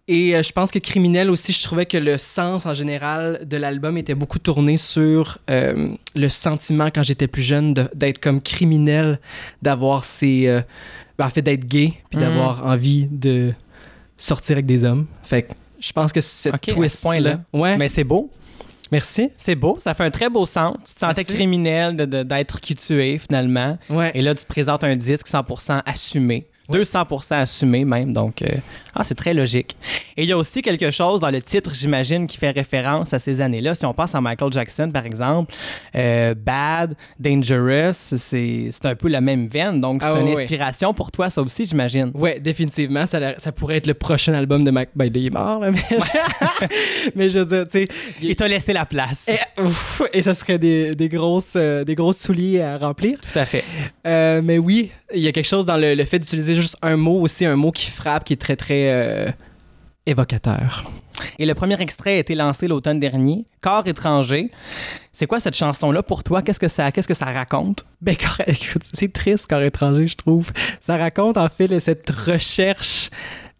Et 0.09 0.35
euh, 0.35 0.41
je 0.41 0.51
pense 0.53 0.71
que 0.71 0.79
Criminel 0.79 1.29
aussi, 1.29 1.51
je 1.51 1.61
trouvais 1.63 1.85
que 1.85 1.97
le 1.97 2.17
sens 2.17 2.65
en 2.65 2.73
général 2.73 3.41
de 3.45 3.57
l'album 3.57 3.97
était 3.97 4.15
beaucoup 4.15 4.39
tourné 4.39 4.77
sur 4.77 5.37
euh, 5.49 5.89
le 6.15 6.29
sentiment 6.29 6.85
quand 6.93 7.03
j'étais 7.03 7.27
plus 7.27 7.41
jeune 7.41 7.73
d'être 7.93 8.19
comme 8.19 8.41
criminel, 8.41 9.19
d'avoir 9.61 10.03
ces. 10.05 10.47
euh, 10.47 10.61
ben, 11.17 11.25
en 11.25 11.29
fait, 11.29 11.41
d'être 11.41 11.65
gay, 11.65 11.93
puis 12.09 12.17
Mhm. 12.17 12.21
d'avoir 12.21 12.65
envie 12.65 13.07
de 13.11 13.51
sortir 14.17 14.53
avec 14.53 14.65
des 14.65 14.83
hommes. 14.83 15.07
Fait 15.23 15.43
que 15.43 15.53
je 15.79 15.91
pense 15.91 16.13
que 16.13 16.21
ce 16.21 16.49
Ok, 16.49 16.55
à 16.55 16.59
ce 16.67 16.71
twist 16.75 17.01
point-là. 17.01 17.41
Ouais, 17.53 17.75
Mais 17.77 17.89
c'est 17.89 18.03
beau. 18.05 18.31
merci. 18.91 19.29
C'est 19.35 19.55
beau, 19.55 19.77
ça 19.79 19.93
fait 19.93 20.03
un 20.05 20.11
très 20.11 20.29
beau 20.29 20.45
sens. 20.45 20.77
Tu 20.85 20.93
te 20.93 20.99
sentais 20.99 21.21
Merci. 21.21 21.33
criminel 21.33 21.95
de- 21.97 22.05
de- 22.05 22.23
d'être 22.23 22.61
qui 22.61 22.75
tu 22.75 23.03
es 23.03 23.17
finalement. 23.17 23.77
Ouais. 23.89 24.11
Et 24.13 24.21
là, 24.21 24.33
tu 24.35 24.43
te 24.43 24.47
présentes 24.47 24.83
un 24.85 24.95
disque 24.95 25.27
100% 25.27 25.81
assumé. 25.85 26.47
200% 26.71 27.33
assumé 27.36 27.86
même, 27.86 28.13
donc 28.13 28.41
euh, 28.41 28.47
ah, 28.95 29.03
c'est 29.03 29.15
très 29.15 29.33
logique. 29.33 29.75
Et 30.17 30.24
il 30.24 30.29
y 30.29 30.31
a 30.31 30.38
aussi 30.38 30.62
quelque 30.62 30.91
chose 30.91 31.19
dans 31.21 31.29
le 31.29 31.41
titre, 31.41 31.71
j'imagine, 31.74 32.27
qui 32.27 32.38
fait 32.38 32.51
référence 32.51 33.13
à 33.13 33.19
ces 33.19 33.41
années-là. 33.41 33.75
Si 33.75 33.86
on 33.86 33.93
pense 33.93 34.13
à 34.15 34.21
Michael 34.21 34.51
Jackson, 34.51 34.89
par 34.91 35.05
exemple, 35.05 35.53
euh, 35.95 36.33
Bad, 36.36 36.95
Dangerous, 37.19 37.93
c'est 37.93 38.67
c'est 38.71 38.86
un 38.86 38.95
peu 38.95 39.07
la 39.07 39.21
même 39.21 39.47
veine, 39.47 39.79
donc 39.81 40.00
Ah 40.01 40.13
c'est 40.13 40.21
une 40.21 40.27
ouais. 40.33 40.41
inspiration 40.43 40.93
pour 40.93 41.12
toi, 41.12 41.29
ça 41.29 41.41
aussi, 41.41 41.65
j'imagine. 41.65 42.12
Ouais, 42.13 42.39
définitivement, 42.39 43.05
ça, 43.05 43.38
ça 43.38 43.51
pourrait 43.51 43.77
être 43.77 43.88
le 43.88 43.93
prochain 43.93 44.33
album 44.33 44.63
de 44.63 44.71
Mike. 44.71 44.89
Ben, 44.95 45.05
il 45.13 45.25
est 45.25 45.29
mort, 45.29 45.59
là, 45.59 45.71
mais, 45.71 45.79
mais 47.15 47.29
je 47.29 47.39
veux 47.39 47.45
dire, 47.45 47.63
tu 47.65 47.79
sais. 47.83 47.88
il- 48.21 48.36
t'a 48.36 48.47
laissé 48.47 48.74
la 48.74 48.86
place. 48.86 49.27
Et, 49.29 49.62
ouf, 49.62 50.01
et 50.13 50.21
ça 50.21 50.33
serait 50.33 50.57
des, 50.59 50.93
des 50.95 51.09
grosses, 51.09 51.53
euh, 51.55 51.83
des 51.83 51.95
grosses 51.95 52.19
souliers 52.19 52.62
à 52.62 52.77
remplir. 52.77 53.17
Tout 53.21 53.38
à 53.39 53.45
fait. 53.45 53.63
Mais 54.05 54.57
oui, 54.57 54.91
il 55.13 55.21
y 55.21 55.27
a 55.27 55.31
quelque 55.31 55.45
chose 55.45 55.65
dans 55.65 55.77
le, 55.77 56.03
fait 56.05 56.19
d'utiliser 56.19 56.55
juste 56.55 56.77
un 56.81 56.97
mot 56.97 57.21
aussi, 57.21 57.45
un 57.45 57.55
mot 57.55 57.71
qui 57.71 57.89
frappe, 57.89 58.23
qui 58.25 58.33
est 58.33 58.41
très, 58.41 58.55
très 58.55 58.91
euh, 58.91 59.31
évocateur. 60.05 60.91
Et 61.39 61.45
le 61.45 61.55
premier 61.55 61.79
extrait 61.81 62.15
a 62.15 62.17
été 62.17 62.35
lancé 62.35 62.67
l'automne 62.67 62.99
dernier, 62.99 63.45
Corps 63.61 63.87
étranger. 63.87 64.51
C'est 65.19 65.25
quoi 65.25 65.39
cette 65.39 65.55
chanson-là 65.55 66.03
pour 66.03 66.24
toi? 66.24 66.43
Qu'est-ce 66.43 66.59
que 66.59 66.67
ça, 66.67 66.91
qu'est-ce 66.91 67.07
que 67.07 67.15
ça 67.15 67.25
raconte? 67.25 67.88
Ben, 68.01 68.15
c'est 68.93 69.12
triste, 69.12 69.47
Corps 69.47 69.63
étranger, 69.63 70.05
je 70.05 70.15
trouve. 70.15 70.51
Ça 70.79 70.95
raconte 70.95 71.38
en 71.38 71.50
fait 71.50 71.79
cette 71.79 72.07
recherche 72.12 73.09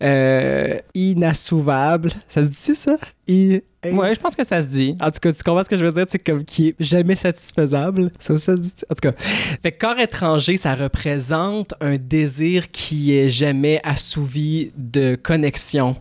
euh, 0.04 0.78
inassouvable. 0.94 2.12
Ça 2.28 2.44
se 2.44 2.50
dit 2.50 2.76
ça? 2.76 2.98
I- 3.28 3.62
Ouais, 3.92 4.14
je 4.14 4.20
pense 4.20 4.36
que 4.36 4.46
ça 4.46 4.62
se 4.62 4.68
dit. 4.68 4.96
En 5.02 5.10
tout 5.10 5.20
cas, 5.20 5.32
tu 5.32 5.42
comprends 5.44 5.64
ce 5.64 5.70
que 5.70 5.78
je 5.78 5.86
veux 5.86 5.92
dire? 5.92 6.06
C'est 6.10 6.20
comme 6.20 6.46
qui 6.46 6.68
est 6.70 6.76
jamais 6.80 7.16
satisfaisable. 7.16 8.12
Ça, 8.20 8.34
aussi, 8.34 8.44
ça 8.46 8.56
se 8.56 8.62
dit? 8.62 8.74
En 8.92 8.94
tout 8.94 9.10
cas, 9.10 9.18
fait 9.64 9.72
corps 9.72 9.98
étranger, 10.00 10.58
ça 10.58 10.76
représente 10.76 11.74
un 11.82 11.96
désir 11.98 12.70
qui 12.70 13.16
est 13.18 13.30
jamais 13.32 13.80
assouvi 13.84 14.74
de 14.78 15.16
connexion 15.16 15.96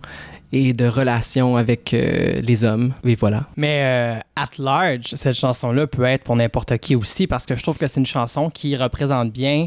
et 0.52 0.72
de 0.72 0.86
relation 0.86 1.56
avec 1.56 1.94
euh, 1.94 2.34
les 2.42 2.62
hommes. 2.64 2.92
Et 3.04 3.14
voilà. 3.14 3.46
Mais 3.56 4.16
euh, 4.16 4.20
at 4.36 4.48
large, 4.58 5.14
cette 5.14 5.34
chanson-là 5.36 5.86
peut 5.86 6.04
être 6.04 6.22
pour 6.24 6.36
n'importe 6.36 6.76
qui 6.78 6.94
aussi 6.94 7.26
parce 7.26 7.46
que 7.46 7.56
je 7.56 7.62
trouve 7.62 7.78
que 7.78 7.86
c'est 7.86 8.00
une 8.00 8.06
chanson 8.06 8.50
qui 8.50 8.76
représente 8.76 9.30
bien 9.32 9.66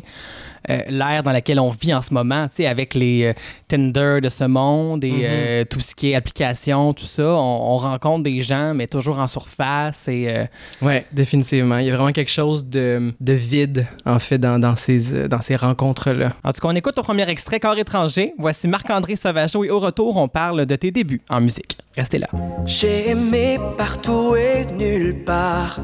euh, 0.70 0.82
l'ère 0.90 1.24
dans 1.24 1.32
laquelle 1.32 1.60
on 1.60 1.70
vit 1.70 1.94
en 1.94 2.02
ce 2.02 2.14
moment, 2.14 2.48
tu 2.50 2.58
sais, 2.58 2.66
avec 2.68 2.94
les 2.94 3.24
euh, 3.24 3.34
Tinder 3.68 4.20
de 4.22 4.30
ce 4.30 4.44
monde 4.44 5.04
et 5.04 5.12
Mhm. 5.12 5.20
euh, 5.24 5.64
tout 5.66 5.80
ce 5.80 5.96
qui 5.96 6.12
est 6.12 6.16
application, 6.16 6.94
tout 6.94 7.06
ça. 7.06 7.24
On, 7.24 7.74
on 7.74 7.78
rencontre 7.78 8.24
des 8.24 8.42
gens, 8.42 8.74
mais 8.76 8.86
toujours 8.88 9.20
en 9.20 9.28
surface 9.28 10.08
et 10.08 10.26
euh, 10.30 10.46
Ouais, 10.82 11.06
définitivement. 11.12 11.78
Il 11.78 11.88
y 11.88 11.92
a 11.92 11.96
vraiment 11.96 12.12
quelque 12.12 12.30
chose 12.32 12.66
de, 12.66 13.14
de 13.20 13.34
vide, 13.34 13.88
en 14.06 14.20
fait, 14.20 14.38
dans, 14.38 14.60
dans 14.60 14.76
ces, 14.76 15.14
euh, 15.14 15.28
dans 15.28 15.42
ces 15.42 15.56
rencontres-là. 15.56 16.34
En 16.44 16.52
tout 16.52 16.60
cas, 16.62 16.68
on 16.68 16.76
écoute 16.76 16.96
ton 16.96 17.04
premier 17.04 17.28
extrait, 17.30 17.60
Corps 17.60 17.78
étranger. 17.78 18.34
Voici 18.38 18.68
Marc-André 18.68 19.16
Sauvageau 19.16 19.64
et 19.64 19.70
au 19.72 19.80
retour, 19.80 20.18
on 20.18 20.28
parle 20.28 20.66
de 20.66 20.76
tes 20.76 20.92
débuts 20.92 21.22
en 21.30 21.40
musique. 21.42 21.78
Restez 21.96 22.20
là. 22.20 22.28
J'ai 22.66 23.10
aimé 23.10 23.58
partout 23.78 24.36
et 24.36 24.59
nulle 24.66 25.24
part. 25.24 25.78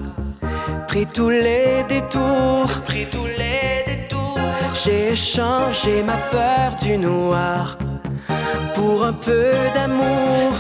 Pris 0.88 1.06
tous 1.08 1.30
les 1.30 1.84
détours. 1.88 2.82
Pris 2.86 3.08
tous 3.12 3.26
les 3.26 3.84
détours. 3.86 4.40
J'ai 4.74 5.12
échangé 5.12 6.04
ma 6.04 6.18
peur 6.32 6.76
du 6.82 6.98
noir 6.98 7.78
pour 8.74 9.06
un 9.06 9.14
peu 9.14 9.52
d'amour. 9.74 10.52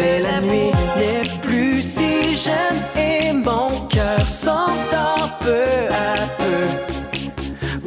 Mais 0.00 0.20
la 0.20 0.40
nuit 0.40 0.72
n'est 0.96 1.28
plus 1.42 1.82
si 1.82 2.36
jeune 2.36 2.80
et 2.96 3.32
mon 3.32 3.86
cœur 3.86 4.20
s'entend 4.28 5.30
peu 5.40 5.68
à 5.90 6.16
peu. 6.38 6.62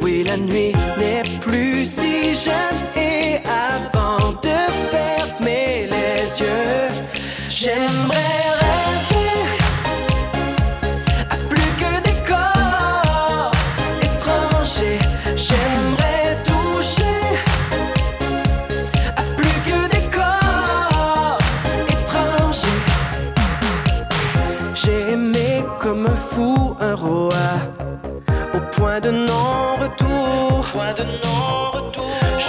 Oui, 0.00 0.24
la 0.24 0.36
nuit 0.36 0.72
n'est 0.98 1.28
plus 1.40 1.84
si 1.84 2.34
jeune 2.34 2.80
et 2.96 3.38
avant 3.46 4.32
de 4.32 4.58
fermer 4.90 5.88
les 5.94 6.40
yeux, 6.40 6.88
j'aimerais 7.48 8.59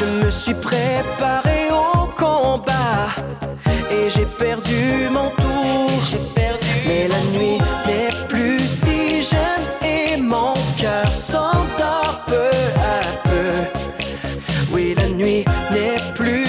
Je 0.02 0.08
me 0.08 0.32
suis 0.32 0.56
préparé 0.56 1.70
au 1.70 2.08
combat 2.18 3.10
et 3.92 4.10
j'ai 4.10 4.26
perdu 4.26 5.08
mon 5.12 5.30
tour. 5.30 6.02
Mais 6.88 7.08
la 7.08 7.22
nuit 7.38 7.60
n'est 7.86 8.10
plus 8.28 8.58
si 8.62 9.24
jeune 9.24 9.68
et 9.88 10.18
mon 10.18 10.56
cœur 10.76 11.08
s'endort 11.14 12.24
peu 12.26 12.50
à 12.96 13.30
peu. 13.30 14.74
Oui, 14.74 14.96
la 14.98 15.08
nuit 15.08 15.46
n'est 15.72 16.02
plus 16.16 16.41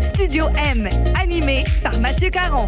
Studio 0.00 0.48
M, 0.56 0.88
animé 1.20 1.64
par 1.82 1.98
Mathieu 2.00 2.30
Caron. 2.30 2.66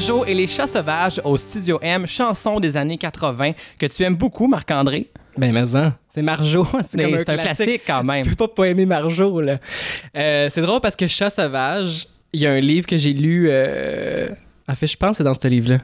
Marjo 0.00 0.24
et 0.24 0.32
les 0.32 0.46
chats 0.46 0.66
sauvages 0.66 1.20
au 1.24 1.36
Studio 1.36 1.78
M, 1.82 2.06
chanson 2.06 2.58
des 2.58 2.74
années 2.78 2.96
80 2.96 3.52
que 3.78 3.84
tu 3.84 4.02
aimes 4.02 4.16
beaucoup, 4.16 4.46
Marc-André. 4.46 5.08
Ben, 5.36 5.52
mais 5.52 5.76
hein, 5.76 5.94
c'est 6.08 6.22
Marjo. 6.22 6.66
C'est 6.88 7.04
un 7.04 7.36
classique 7.36 7.82
quand 7.86 8.02
même. 8.02 8.22
Tu 8.22 8.30
peux 8.30 8.36
pas 8.36 8.48
pas 8.48 8.68
aimer 8.68 8.86
Marjo, 8.86 9.42
là. 9.42 9.58
Euh, 10.16 10.48
c'est 10.50 10.62
drôle 10.62 10.80
parce 10.80 10.96
que 10.96 11.06
Chat 11.06 11.28
sauvage, 11.28 12.06
il 12.32 12.40
y 12.40 12.46
a 12.46 12.52
un 12.52 12.60
livre 12.60 12.86
que 12.86 12.96
j'ai 12.96 13.12
lu. 13.12 13.48
euh, 13.50 14.28
En 14.66 14.74
fait, 14.74 14.86
je 14.86 14.96
pense 14.96 15.10
que 15.10 15.16
c'est 15.18 15.24
dans 15.24 15.34
ce 15.34 15.46
livre-là. 15.46 15.80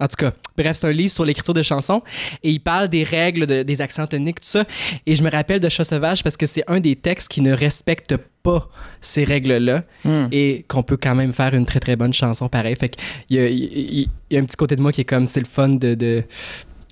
En 0.00 0.06
tout 0.06 0.14
cas, 0.16 0.32
bref, 0.56 0.76
c'est 0.76 0.86
un 0.86 0.92
livre 0.92 1.10
sur 1.10 1.24
l'écriture 1.24 1.54
de 1.54 1.62
chansons 1.62 2.02
et 2.44 2.50
il 2.50 2.60
parle 2.60 2.88
des 2.88 3.02
règles, 3.02 3.46
de- 3.48 3.64
des 3.64 3.80
accents 3.80 4.06
toniques, 4.06 4.40
tout 4.40 4.48
ça. 4.48 4.64
Et 5.06 5.16
je 5.16 5.22
me 5.24 5.30
rappelle 5.30 5.58
de 5.58 5.68
Chat 5.68 5.82
sauvage 5.84 6.22
parce 6.22 6.36
que 6.36 6.46
c'est 6.46 6.62
un 6.68 6.78
des 6.78 6.94
textes 6.94 7.26
qui 7.28 7.40
ne 7.40 7.52
respecte 7.52 8.16
pas 8.44 8.68
ces 9.00 9.24
règles-là 9.24 9.82
Hmm. 10.04 10.28
et 10.30 10.64
qu'on 10.68 10.84
peut 10.84 10.96
quand 10.96 11.16
même 11.16 11.32
faire 11.32 11.52
une 11.54 11.66
très 11.66 11.80
très 11.80 11.96
bonne 11.96 12.12
chanson 12.12 12.48
pareil. 12.48 12.76
Fait 12.78 12.90
qu'il 12.90 13.00
y 13.36 14.08
y- 14.30 14.36
a 14.36 14.40
un 14.40 14.44
petit 14.44 14.56
côté 14.56 14.76
de 14.76 14.80
moi 14.82 14.92
qui 14.92 15.00
est 15.00 15.04
comme 15.04 15.26
c'est 15.26 15.40
le 15.40 15.46
fun 15.46 15.68
de, 15.70 15.94
de, 15.94 16.22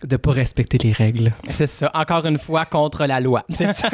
de 0.06 0.16
pas 0.16 0.30
respecter 0.32 0.78
les 0.78 0.92
règles. 0.92 1.32
C'est 1.50 1.66
ça, 1.66 1.90
encore 1.94 2.24
une 2.26 2.38
fois 2.38 2.64
contre 2.64 3.06
la 3.06 3.20
loi. 3.20 3.44
C'est 3.50 3.72
ça. 3.72 3.88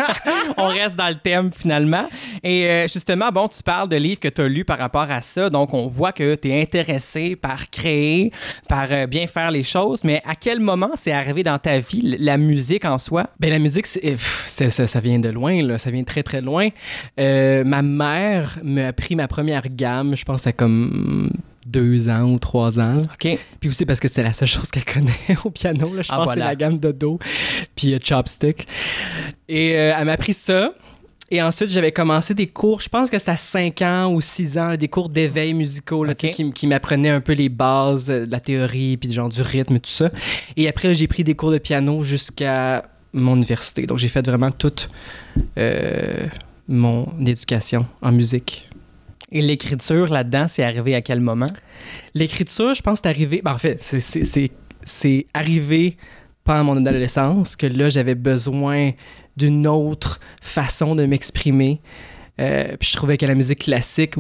On 0.58 0.66
reste 0.68 0.96
dans 0.96 1.08
le 1.08 1.14
thème 1.16 1.50
finalement. 1.52 2.06
Et 2.42 2.66
euh, 2.66 2.82
justement, 2.88 3.30
bon, 3.30 3.48
tu 3.48 3.62
parles 3.62 3.88
de 3.88 3.96
livres 3.96 4.20
que 4.20 4.28
tu 4.28 4.40
as 4.42 4.48
lus 4.48 4.64
par 4.64 4.78
rapport 4.78 5.10
à 5.10 5.22
ça. 5.22 5.50
Donc, 5.50 5.74
on 5.74 5.86
voit 5.88 6.12
que 6.12 6.34
tu 6.34 6.48
es 6.48 6.60
intéressé 6.62 7.36
par 7.36 7.70
créer, 7.70 8.30
par 8.68 8.86
euh, 8.90 9.06
bien 9.06 9.26
faire 9.26 9.50
les 9.50 9.62
choses. 9.62 10.04
Mais 10.04 10.20
à 10.26 10.34
quel 10.34 10.60
moment 10.60 10.90
c'est 10.96 11.12
arrivé 11.12 11.42
dans 11.42 11.58
ta 11.58 11.78
vie, 11.78 12.16
la 12.18 12.36
musique 12.36 12.84
en 12.84 12.98
soi? 12.98 13.26
Ben 13.40 13.50
la 13.50 13.58
musique, 13.58 13.86
c'est, 13.86 14.00
pff, 14.00 14.44
c'est- 14.46 14.70
ça, 14.70 14.86
ça 14.86 15.00
vient 15.00 15.18
de 15.18 15.28
loin, 15.28 15.62
là. 15.62 15.78
Ça 15.78 15.90
vient 15.90 16.04
très, 16.04 16.22
très 16.22 16.40
loin. 16.40 16.68
Euh, 17.18 17.64
ma 17.64 17.82
mère 17.82 18.58
m'a 18.62 18.92
pris 18.92 19.16
ma 19.16 19.28
première 19.28 19.68
gamme, 19.68 20.14
je 20.16 20.24
pense 20.24 20.46
à 20.46 20.52
comme 20.52 21.30
deux 21.72 22.08
ans 22.08 22.22
ou 22.30 22.38
trois 22.38 22.78
ans. 22.78 23.02
OK. 23.02 23.38
Puis 23.60 23.68
aussi 23.68 23.84
parce 23.86 23.98
que 24.00 24.08
c'était 24.08 24.22
la 24.22 24.32
seule 24.32 24.48
chose 24.48 24.70
qu'elle 24.70 24.84
connaît 24.84 25.36
au 25.44 25.50
piano. 25.50 25.92
Là. 25.94 26.02
Je 26.02 26.08
Ah, 26.12 26.16
pense 26.16 26.24
voilà. 26.26 26.42
c'est 26.44 26.48
la 26.50 26.56
gamme 26.56 26.78
de 26.78 26.92
Do, 26.92 27.18
puis 27.74 27.94
euh, 27.94 27.98
Chopstick. 28.02 28.66
Et 29.48 29.74
euh, 29.76 29.94
elle 29.98 30.04
m'a 30.04 30.12
appris 30.12 30.32
ça. 30.34 30.72
Et 31.30 31.40
ensuite, 31.40 31.70
j'avais 31.70 31.92
commencé 31.92 32.34
des 32.34 32.46
cours, 32.46 32.80
je 32.82 32.90
pense 32.90 33.08
que 33.08 33.18
c'était 33.18 33.30
à 33.30 33.38
5 33.38 33.80
ans 33.80 34.12
ou 34.12 34.20
6 34.20 34.58
ans, 34.58 34.68
là, 34.68 34.76
des 34.76 34.88
cours 34.88 35.08
d'éveil 35.08 35.54
musicaux 35.54 36.04
là, 36.04 36.14
qui, 36.14 36.52
qui 36.52 36.66
m'apprenaient 36.66 37.08
un 37.08 37.22
peu 37.22 37.32
les 37.32 37.48
bases 37.48 38.10
euh, 38.10 38.26
de 38.26 38.30
la 38.30 38.38
théorie, 38.38 38.98
puis 38.98 39.10
genre 39.10 39.30
du 39.30 39.40
rythme 39.40 39.78
tout 39.78 39.90
ça. 39.90 40.10
Et 40.58 40.68
après, 40.68 40.92
j'ai 40.92 41.06
pris 41.06 41.24
des 41.24 41.34
cours 41.34 41.50
de 41.50 41.56
piano 41.56 42.02
jusqu'à 42.02 42.82
mon 43.14 43.36
université. 43.36 43.86
Donc, 43.86 43.96
j'ai 43.98 44.08
fait 44.08 44.26
vraiment 44.26 44.50
toute 44.50 44.90
euh, 45.56 46.26
mon 46.68 47.08
éducation 47.24 47.86
en 48.02 48.12
musique. 48.12 48.68
Et 49.32 49.40
l'écriture 49.42 50.08
là-dedans, 50.10 50.46
c'est 50.46 50.62
arrivé 50.62 50.94
à 50.94 51.00
quel 51.00 51.20
moment? 51.20 51.46
L'écriture, 52.14 52.74
je 52.74 52.82
pense, 52.82 53.00
c'est 53.02 53.08
arrivé. 53.08 53.40
ben, 53.42 53.52
en 53.54 53.58
fait, 53.58 53.80
c'est- 53.80 55.26
arrivé 55.32 55.96
pendant 56.44 56.64
mon 56.64 56.76
adolescence 56.76 57.56
que 57.56 57.66
là, 57.66 57.88
j'avais 57.88 58.14
besoin 58.14 58.90
d'une 59.36 59.66
autre 59.66 60.20
façon 60.42 60.94
de 60.94 61.06
m'exprimer. 61.06 61.80
Euh, 62.40 62.76
puis 62.78 62.90
je 62.90 62.96
trouvais 62.96 63.16
que 63.16 63.24
la 63.26 63.34
musique 63.34 63.60
classique, 63.60 64.14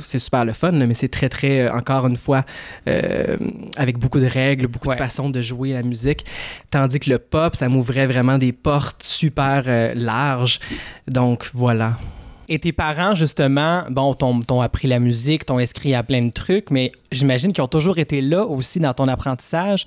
c'est 0.00 0.18
super 0.18 0.44
le 0.44 0.52
fun, 0.52 0.72
là, 0.72 0.86
mais 0.86 0.94
c'est 0.94 1.08
très, 1.08 1.28
très, 1.28 1.60
euh, 1.60 1.72
encore 1.72 2.06
une 2.06 2.16
fois, 2.16 2.44
euh, 2.88 3.36
avec 3.76 3.98
beaucoup 3.98 4.20
de 4.20 4.26
règles, 4.26 4.66
beaucoup 4.66 4.88
Ouais. 4.88 4.94
de 4.94 4.98
façons 5.00 5.30
de 5.30 5.40
jouer 5.40 5.72
la 5.72 5.82
musique. 5.82 6.24
Tandis 6.70 6.98
que 7.00 7.08
le 7.10 7.18
pop, 7.18 7.54
ça 7.56 7.68
m'ouvrait 7.68 8.06
vraiment 8.06 8.38
des 8.38 8.52
portes 8.52 9.02
super 9.02 9.64
larges. 9.94 10.58
Donc 11.08 11.50
voilà. 11.54 11.98
Et 12.48 12.58
tes 12.58 12.72
parents, 12.72 13.14
justement, 13.14 13.84
bon, 13.90 14.14
t'ont 14.14 14.60
appris 14.60 14.88
la 14.88 14.98
musique, 14.98 15.46
t'ont 15.46 15.58
inscrit 15.58 15.94
à 15.94 16.02
plein 16.02 16.20
de 16.20 16.30
trucs, 16.30 16.70
mais 16.70 16.92
j'imagine 17.14 17.52
qu'ils 17.52 17.64
ont 17.64 17.68
toujours 17.68 17.98
été 17.98 18.20
là 18.20 18.44
aussi 18.44 18.80
dans 18.80 18.94
ton 18.94 19.08
apprentissage 19.08 19.86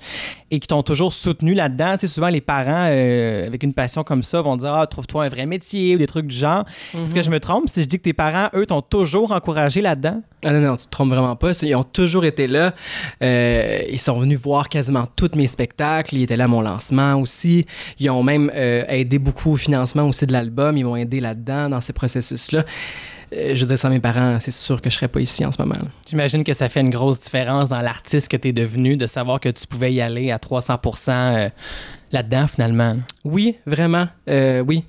et 0.50 0.58
qu'ils 0.58 0.68
t'ont 0.68 0.82
toujours 0.82 1.12
soutenu 1.12 1.54
là-dedans. 1.54 1.94
Tu 1.94 2.06
sais, 2.06 2.14
souvent, 2.14 2.28
les 2.28 2.40
parents, 2.40 2.86
euh, 2.88 3.46
avec 3.46 3.62
une 3.62 3.74
passion 3.74 4.04
comme 4.04 4.22
ça, 4.22 4.40
vont 4.42 4.56
dire 4.56 4.72
Ah, 4.72 4.86
trouve-toi 4.86 5.24
un 5.24 5.28
vrai 5.28 5.46
métier 5.46 5.94
ou 5.94 5.98
des 5.98 6.06
trucs 6.06 6.26
du 6.26 6.36
genre. 6.36 6.64
Est-ce 6.94 7.14
que 7.14 7.22
je 7.22 7.30
me 7.30 7.40
trompe 7.40 7.68
si 7.68 7.82
je 7.82 7.86
dis 7.86 7.98
que 7.98 8.04
tes 8.04 8.12
parents, 8.12 8.48
eux, 8.54 8.66
t'ont 8.66 8.82
toujours 8.82 9.32
encouragé 9.32 9.80
là-dedans? 9.80 10.22
Ah 10.44 10.52
non, 10.52 10.60
non, 10.60 10.76
tu 10.76 10.84
te 10.84 10.90
trompes 10.90 11.10
vraiment 11.10 11.36
pas. 11.36 11.50
Ils 11.62 11.74
ont 11.74 11.84
toujours 11.84 12.24
été 12.24 12.46
là. 12.46 12.72
Euh, 13.22 13.82
ils 13.90 13.98
sont 13.98 14.18
venus 14.18 14.38
voir 14.38 14.68
quasiment 14.68 15.06
tous 15.16 15.30
mes 15.34 15.46
spectacles. 15.46 16.16
Ils 16.16 16.22
étaient 16.22 16.36
là 16.36 16.44
à 16.44 16.48
mon 16.48 16.60
lancement 16.60 17.16
aussi. 17.16 17.66
Ils 17.98 18.08
ont 18.10 18.22
même 18.22 18.50
euh, 18.54 18.84
aidé 18.88 19.18
beaucoup 19.18 19.52
au 19.52 19.56
financement 19.56 20.04
aussi 20.08 20.26
de 20.26 20.32
l'album. 20.32 20.76
Ils 20.76 20.84
m'ont 20.84 20.96
aidé 20.96 21.20
là-dedans, 21.20 21.68
dans 21.68 21.80
ces 21.80 21.92
processus-là. 21.92 22.64
Euh, 23.32 23.54
je 23.54 23.60
veux 23.60 23.68
dire, 23.68 23.78
sans 23.78 23.90
mes 23.90 24.00
parents, 24.00 24.38
c'est 24.40 24.50
sûr 24.50 24.80
que 24.80 24.90
je 24.90 24.94
serais 24.94 25.08
pas 25.08 25.20
ici 25.20 25.44
en 25.44 25.52
ce 25.52 25.60
moment. 25.60 25.76
J'imagine 26.08 26.44
que 26.44 26.54
ça 26.54 26.68
fait 26.68 26.80
une 26.80 26.90
grosse 26.90 27.20
différence 27.20 27.68
dans 27.68 27.80
l'artiste 27.80 28.28
que 28.28 28.36
t'es 28.36 28.52
devenu, 28.52 28.96
de 28.96 29.06
savoir 29.06 29.40
que 29.40 29.48
tu 29.48 29.66
pouvais 29.66 29.92
y 29.92 30.00
aller 30.00 30.30
à 30.30 30.38
300% 30.38 31.10
euh, 31.10 31.48
là-dedans, 32.12 32.46
finalement. 32.46 32.94
Oui, 33.24 33.56
vraiment. 33.66 34.08
Euh, 34.28 34.60
oui. 34.60 34.84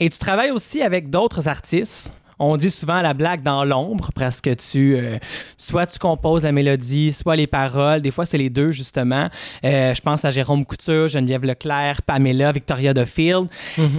Et 0.00 0.10
tu 0.10 0.18
travailles 0.18 0.50
aussi 0.50 0.82
avec 0.82 1.10
d'autres 1.10 1.48
artistes. 1.48 2.10
On 2.44 2.56
dit 2.56 2.72
souvent 2.72 3.00
la 3.02 3.14
blague 3.14 3.42
dans 3.42 3.64
l'ombre, 3.64 4.10
parce 4.16 4.40
que 4.40 4.52
tu, 4.52 4.96
euh, 4.96 5.16
soit 5.56 5.86
tu 5.86 6.00
composes 6.00 6.42
la 6.42 6.50
mélodie, 6.50 7.12
soit 7.12 7.36
les 7.36 7.46
paroles. 7.46 8.02
Des 8.02 8.10
fois, 8.10 8.26
c'est 8.26 8.36
les 8.36 8.50
deux, 8.50 8.72
justement. 8.72 9.28
Euh, 9.64 9.94
je 9.94 10.00
pense 10.00 10.24
à 10.24 10.32
Jérôme 10.32 10.64
Couture, 10.66 11.06
Geneviève 11.06 11.44
Leclerc, 11.44 12.02
Pamela, 12.02 12.50
Victoria 12.50 12.92
Defield. 12.92 13.46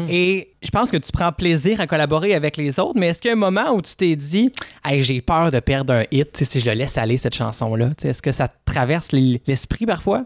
Et 0.10 0.50
je 0.62 0.70
pense 0.72 0.92
que 0.92 0.98
tu 0.98 1.10
prends 1.14 1.32
plaisir 1.32 1.80
à 1.80 1.88
collaborer 1.88 2.34
avec 2.36 2.58
les 2.58 2.82
autres, 2.82 3.00
mais 3.00 3.08
est-ce 3.08 3.22
qu'il 3.22 3.30
y 3.30 3.34
a 3.34 3.38
un 3.38 3.40
moment 3.40 3.72
où 3.72 3.82
tu 3.82 3.96
t'es 3.96 4.16
dit, 4.18 4.52
hey, 4.84 5.02
j'ai 5.02 5.22
peur 5.22 5.50
de 5.50 5.62
perdre 5.62 5.94
un 5.94 6.04
hit 6.12 6.44
si 6.44 6.60
je 6.60 6.70
le 6.70 6.76
laisse 6.76 6.98
aller, 6.98 7.16
cette 7.16 7.36
chanson-là? 7.36 7.90
Tu 7.90 7.94
sais, 8.02 8.08
Est-ce 8.10 8.22
que 8.22 8.34
ça 8.34 8.50
te 8.50 8.56
traverse 8.66 9.14
l'esprit 9.14 9.86
parfois? 9.86 10.26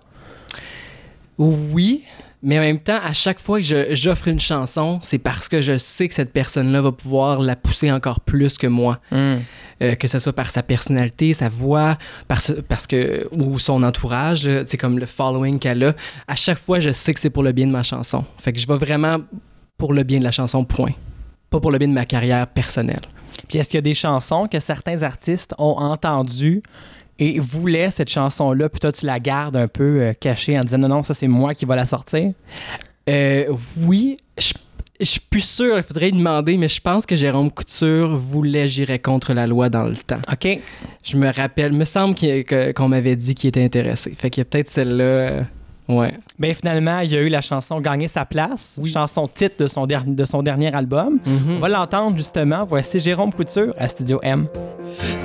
Oui, 1.38 2.04
mais 2.44 2.60
en 2.60 2.62
même 2.62 2.80
temps, 2.80 3.00
à 3.02 3.14
chaque 3.14 3.40
fois 3.40 3.60
que 3.60 3.96
j'offre 3.96 4.28
une 4.28 4.40
chanson, 4.40 5.00
c'est 5.02 5.18
parce 5.18 5.50
que 5.50 5.60
je 5.60 5.78
sais 5.78 6.08
que 6.08 6.14
cette 6.14 6.32
personne-là 6.32 6.82
va 6.82 6.92
pouvoir 6.92 7.42
la 7.42 7.56
pousser 7.56 7.92
encore 7.92 8.20
plus 8.20 8.58
que 8.58 8.68
moi. 8.68 9.00
Euh, 9.12 9.94
que 9.96 10.08
ce 10.08 10.18
soit 10.18 10.34
par 10.34 10.50
sa 10.50 10.64
personnalité, 10.64 11.34
sa 11.34 11.50
voix, 11.50 11.98
parce, 12.28 12.52
parce 12.68 12.88
que, 12.88 13.28
ou 13.32 13.60
son 13.60 13.84
entourage, 13.84 14.50
sais, 14.66 14.78
comme 14.78 14.98
le 14.98 15.06
following 15.06 15.60
qu'elle 15.60 15.84
a. 15.84 15.94
À 16.28 16.36
chaque 16.36 16.58
fois, 16.58 16.80
je 16.80 16.90
sais 16.90 17.14
que 17.14 17.20
c'est 17.20 17.30
pour 17.30 17.44
le 17.44 17.52
bien 17.52 17.68
de 17.68 17.72
ma 17.72 17.84
chanson. 17.84 18.26
Fait 18.40 18.52
que 18.52 18.60
je 18.60 18.66
vais 18.66 18.78
vraiment 18.78 19.20
pour 19.78 19.94
le 19.94 20.02
bien 20.02 20.18
de 20.18 20.24
la 20.24 20.32
chanson, 20.32 20.64
point. 20.64 20.94
Pas 21.52 21.60
pour 21.60 21.72
le 21.72 21.78
bien 21.78 21.88
de 21.88 21.94
ma 21.94 22.06
carrière 22.06 22.48
personnelle. 22.48 23.02
Puis 23.48 23.60
est-ce 23.60 23.70
qu'il 23.70 23.78
y 23.78 23.80
a 23.80 23.82
des 23.82 23.94
chansons 23.94 24.48
que 24.48 24.60
certains 24.60 25.04
artistes 25.04 25.54
ont 25.58 25.78
entendues 25.78 26.64
et 27.20 27.40
voulaient 27.40 27.92
cette 27.92 28.10
chanson-là, 28.10 28.70
puis 28.70 28.80
toi, 28.80 28.92
tu 28.92 29.06
la 29.06 29.20
gardes 29.20 29.56
un 29.56 29.68
peu 29.68 30.02
euh, 30.02 30.14
cachée 30.14 30.58
en 30.58 30.62
disant 30.62 30.78
non, 30.78 30.90
non, 30.90 31.04
ça, 31.04 31.14
c'est 31.14 31.28
moi 31.28 31.54
qui 31.54 31.66
va 31.66 31.76
la 31.76 31.86
sortir? 31.86 32.34
Euh, 33.10 33.46
oui, 33.78 34.18
je 34.38 34.54
je 35.00 35.06
suis 35.06 35.20
plus 35.20 35.42
sûr, 35.42 35.78
il 35.78 35.84
faudrait 35.84 36.10
y 36.10 36.12
demander, 36.12 36.58
mais 36.58 36.68
je 36.68 36.82
pense 36.82 37.06
que 37.06 37.16
Jérôme 37.16 37.52
Couture 37.52 38.18
voulait 38.18 38.68
J'irais 38.68 39.00
contre 39.00 39.34
la 39.34 39.46
loi 39.46 39.70
dans 39.70 39.86
le 39.86 39.96
temps. 39.96 40.22
OK. 40.32 40.60
Je 41.04 41.18
me 41.18 41.32
rappelle, 41.32 41.72
me 41.72 41.86
semble 41.86 42.16
qu'on 42.16 42.88
m'avait 42.88 43.16
dit 43.16 43.36
qu'il 43.36 43.50
était 43.50 43.64
intéressé. 43.64 44.14
Fait 44.18 44.30
qu'il 44.30 44.42
y 44.42 44.44
a 44.44 44.46
peut-être 44.46 44.70
celle-là. 44.70 45.46
Ouais. 45.88 46.14
Ben 46.40 46.54
finalement, 46.54 47.00
il 47.00 47.12
y 47.12 47.18
a 47.18 47.22
eu 47.22 47.30
la 47.30 47.42
chanson 47.42 47.80
Gagner 47.82 48.08
sa 48.08 48.26
place, 48.26 48.80
Oui. 48.82 48.90
chanson 48.92 49.28
titre 49.28 49.56
de 49.60 49.68
son, 49.68 49.86
der- 49.86 50.04
de 50.06 50.26
son 50.26 50.44
dernier 50.44 50.74
album. 50.74 51.20
On 51.50 51.60
va 51.60 51.70
l'entendre 51.70 52.16
justement. 52.18 52.66
Voici 52.66 53.00
Jérôme 53.00 53.32
Couture 53.34 53.74
à 53.78 53.88
Studio 53.88 54.20
M. 54.24 54.48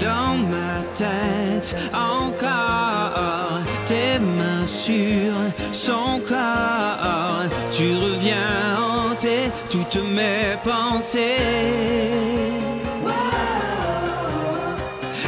Dans 0.01 0.37
ma 0.51 0.83
tête, 0.95 1.75
encore 1.93 3.61
tes 3.87 4.19
mains 4.19 4.65
sur 4.67 5.33
son 5.73 6.21
corps. 6.27 7.45
Tu 7.71 7.95
reviens 7.95 8.79
hanter 8.79 9.51
toutes 9.71 9.97
mes 10.15 10.57
pensées. 10.63 11.21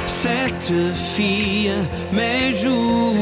Cette 0.06 0.72
fille, 0.94 1.72
mes 2.12 2.52
jours, 2.54 3.14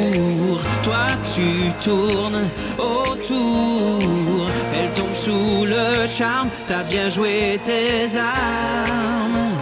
toi 0.93 1.07
tu 1.35 1.73
tournes 1.81 2.45
autour. 2.79 4.49
Elle 4.77 4.91
tombe 4.93 5.15
sous 5.15 5.65
le 5.65 6.07
charme, 6.07 6.49
t'as 6.67 6.83
bien 6.83 7.09
joué 7.09 7.59
tes 7.65 8.19
armes. 8.19 9.53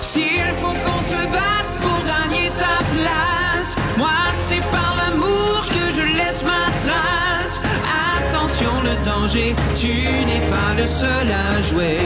S'il 0.00 0.48
faut 0.60 0.76
qu'on 0.84 1.02
se 1.12 1.22
batte 1.36 1.72
pour 1.82 2.00
gagner 2.12 2.48
sa 2.48 2.74
place, 2.94 3.70
moi 3.96 4.18
c'est 4.46 4.64
par 4.76 4.96
l'amour 4.98 5.60
que 5.74 5.84
je 5.96 6.04
laisse 6.18 6.42
ma 6.42 6.64
trace. 6.84 7.60
Attention 8.18 8.74
le 8.88 8.94
danger, 9.04 9.54
tu 9.74 9.92
n'es 10.28 10.44
pas 10.54 10.72
le 10.80 10.86
seul 10.86 11.28
à 11.30 11.62
jouer. 11.62 11.98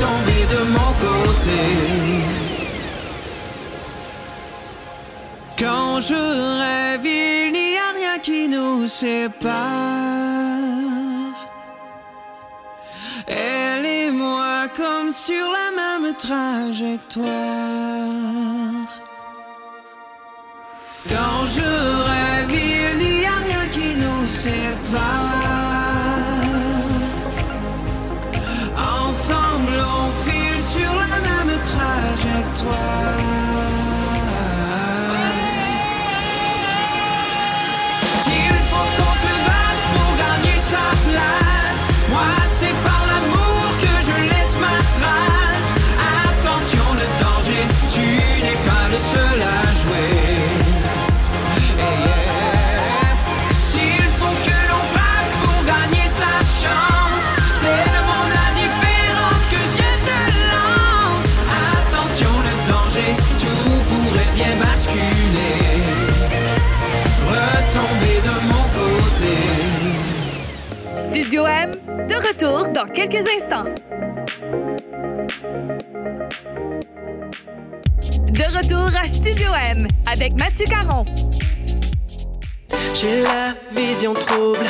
de 0.00 0.62
mon 0.76 0.92
côté. 1.06 1.60
Quand 5.58 6.00
je 6.00 6.14
rêve, 6.14 7.04
il 7.04 7.52
n'y 7.52 7.76
a 7.76 7.92
rien 7.94 8.18
qui 8.18 8.48
nous 8.48 8.86
sépare. 8.86 9.50
Elle 13.26 13.84
et 13.84 14.10
moi 14.10 14.68
comme 14.74 15.12
sur 15.12 15.46
la 15.58 15.70
même 15.80 16.14
trajectoire. 16.14 17.28
Quand 21.08 21.46
je 21.46 21.70
rêve, 22.10 22.52
il 22.52 22.98
n'y 22.98 23.26
a 23.26 23.36
rien 23.46 23.66
qui 23.72 23.94
nous 23.96 24.26
sépare. 24.26 25.49
Trajectoire. 32.60 33.19
Studio 71.10 71.44
M, 71.44 71.72
de 72.08 72.14
retour 72.14 72.68
dans 72.68 72.86
quelques 72.86 73.26
instants. 73.36 73.64
De 78.30 78.56
retour 78.56 78.96
à 78.96 79.08
Studio 79.08 79.48
M 79.72 79.88
avec 80.06 80.34
Mathieu 80.38 80.66
Caron. 80.66 81.04
J'ai 82.94 83.22
la 83.22 83.56
vision 83.72 84.14
trouble. 84.14 84.64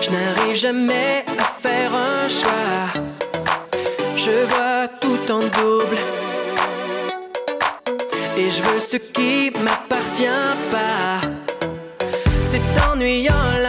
Je 0.00 0.10
n'arrive 0.10 0.56
jamais 0.56 1.26
à 1.38 1.44
faire 1.44 1.90
un 1.94 2.30
choix. 2.30 3.02
Je 4.16 4.30
vois 4.30 4.88
tout 5.02 5.30
en 5.30 5.40
double. 5.40 5.98
Et 8.38 8.50
je 8.50 8.62
veux 8.62 8.80
ce 8.80 8.96
qui 8.96 9.52
m'appartient 9.62 10.24
pas. 10.72 11.28
C'est 12.42 12.62
ennuyant 12.90 13.58
sans 13.58 13.67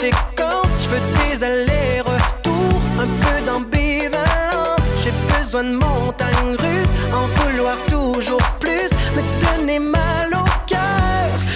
Je 0.00 0.88
veux 0.88 1.00
des 1.18 1.44
allers-retours, 1.44 2.80
un 2.98 3.06
peu 3.22 3.46
d'ambivalence. 3.46 4.80
J'ai 5.02 5.12
besoin 5.36 5.64
de 5.64 5.72
montagnes 5.72 6.56
russes, 6.58 6.88
en 7.12 7.26
vouloir 7.42 7.76
toujours 7.90 8.42
plus, 8.58 8.90
me 9.14 9.58
donner 9.58 9.78
mal 9.78 10.30
au 10.32 10.66
cœur. 10.66 10.78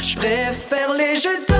Je 0.02 0.16
préfère 0.16 0.92
les 0.92 1.16
jeux 1.16 1.38
dangereux. 1.48 1.55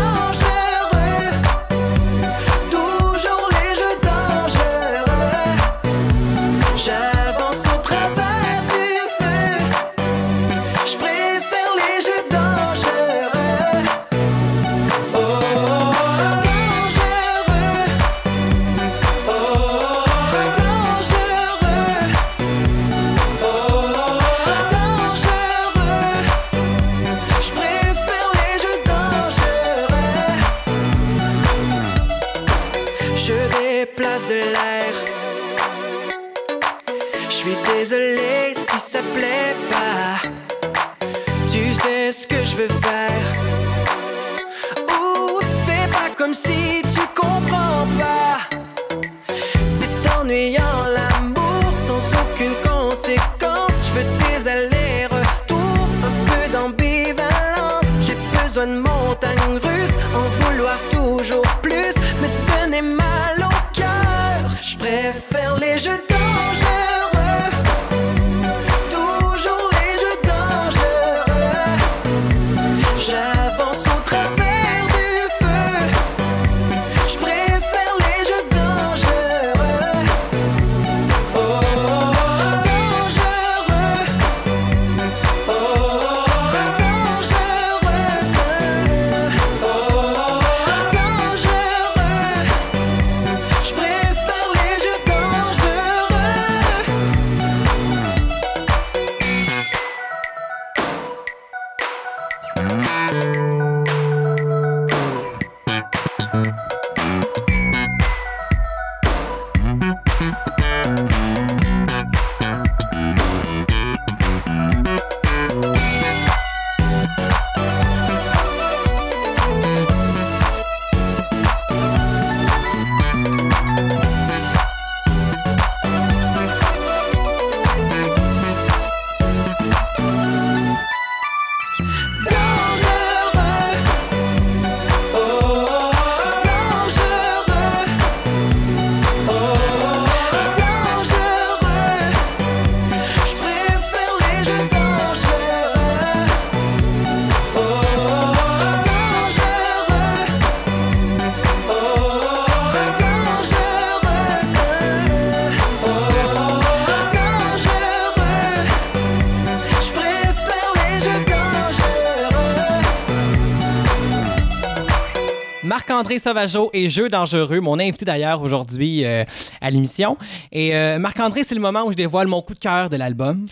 Marc-André 165.96 166.18
Sauvageau 166.18 166.68
et 166.74 166.90
Jeux 166.90 167.09
dangereux, 167.09 167.61
mon 167.61 167.78
invité 167.78 168.04
d'ailleurs 168.04 168.42
aujourd'hui 168.42 169.02
euh, 169.06 169.24
à 169.62 169.70
l'émission. 169.70 170.18
Et 170.52 170.76
euh, 170.76 170.98
Marc-André, 170.98 171.42
c'est 171.42 171.54
le 171.54 171.61
moment 171.62 171.85
où 171.87 171.90
je 171.90 171.96
dévoile 171.96 172.26
mon 172.26 172.42
coup 172.42 172.52
de 172.52 172.59
cœur 172.59 172.90
de 172.90 172.96
l'album. 172.98 173.46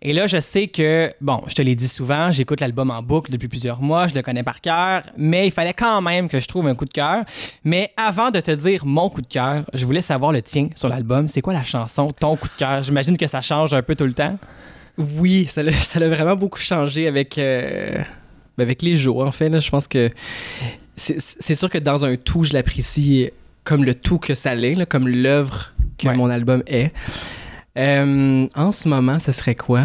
Et 0.00 0.14
là, 0.14 0.26
je 0.26 0.40
sais 0.40 0.68
que, 0.68 1.12
bon, 1.20 1.42
je 1.46 1.54
te 1.54 1.60
l'ai 1.60 1.74
dit 1.74 1.88
souvent, 1.88 2.32
j'écoute 2.32 2.60
l'album 2.60 2.90
en 2.90 3.02
boucle 3.02 3.30
depuis 3.30 3.48
plusieurs 3.48 3.82
mois, 3.82 4.08
je 4.08 4.14
le 4.14 4.22
connais 4.22 4.42
par 4.42 4.62
cœur, 4.62 5.02
mais 5.18 5.48
il 5.48 5.50
fallait 5.50 5.74
quand 5.74 6.00
même 6.00 6.30
que 6.30 6.40
je 6.40 6.48
trouve 6.48 6.68
un 6.68 6.74
coup 6.74 6.86
de 6.86 6.92
cœur. 6.92 7.22
Mais 7.64 7.92
avant 7.98 8.30
de 8.30 8.40
te 8.40 8.50
dire 8.52 8.86
mon 8.86 9.10
coup 9.10 9.20
de 9.20 9.26
cœur, 9.26 9.64
je 9.74 9.84
voulais 9.84 10.00
savoir 10.00 10.32
le 10.32 10.40
tien 10.40 10.70
sur 10.76 10.88
l'album. 10.88 11.28
C'est 11.28 11.42
quoi 11.42 11.52
la 11.52 11.64
chanson, 11.64 12.06
ton 12.06 12.34
coup 12.34 12.48
de 12.48 12.54
cœur? 12.54 12.82
J'imagine 12.82 13.18
que 13.18 13.26
ça 13.26 13.42
change 13.42 13.74
un 13.74 13.82
peu 13.82 13.94
tout 13.94 14.06
le 14.06 14.14
temps. 14.14 14.38
Oui, 14.96 15.44
ça 15.44 15.62
l'a 15.62 15.72
vraiment 16.08 16.34
beaucoup 16.34 16.60
changé 16.60 17.06
avec, 17.06 17.36
euh, 17.36 18.02
avec 18.56 18.80
les 18.80 18.96
jours, 18.96 19.22
en 19.22 19.32
fait. 19.32 19.50
là. 19.50 19.58
Je 19.58 19.68
pense 19.68 19.86
que 19.86 20.10
c'est 20.96 21.54
sûr 21.54 21.70
que 21.70 21.78
dans 21.78 22.04
un 22.04 22.16
tout, 22.16 22.44
je 22.44 22.52
l'apprécie 22.52 23.30
comme 23.64 23.84
le 23.84 23.94
tout 23.94 24.18
que 24.18 24.34
ça 24.34 24.54
l'est, 24.54 24.86
comme 24.86 25.08
l'œuvre 25.08 25.72
que 25.98 26.08
Ouais. 26.08 26.16
mon 26.16 26.28
album 26.30 26.62
est. 26.66 26.92
Euh, 27.78 28.46
en 28.54 28.72
ce 28.72 28.88
moment, 28.88 29.18
ce 29.18 29.32
serait 29.32 29.54
quoi? 29.54 29.84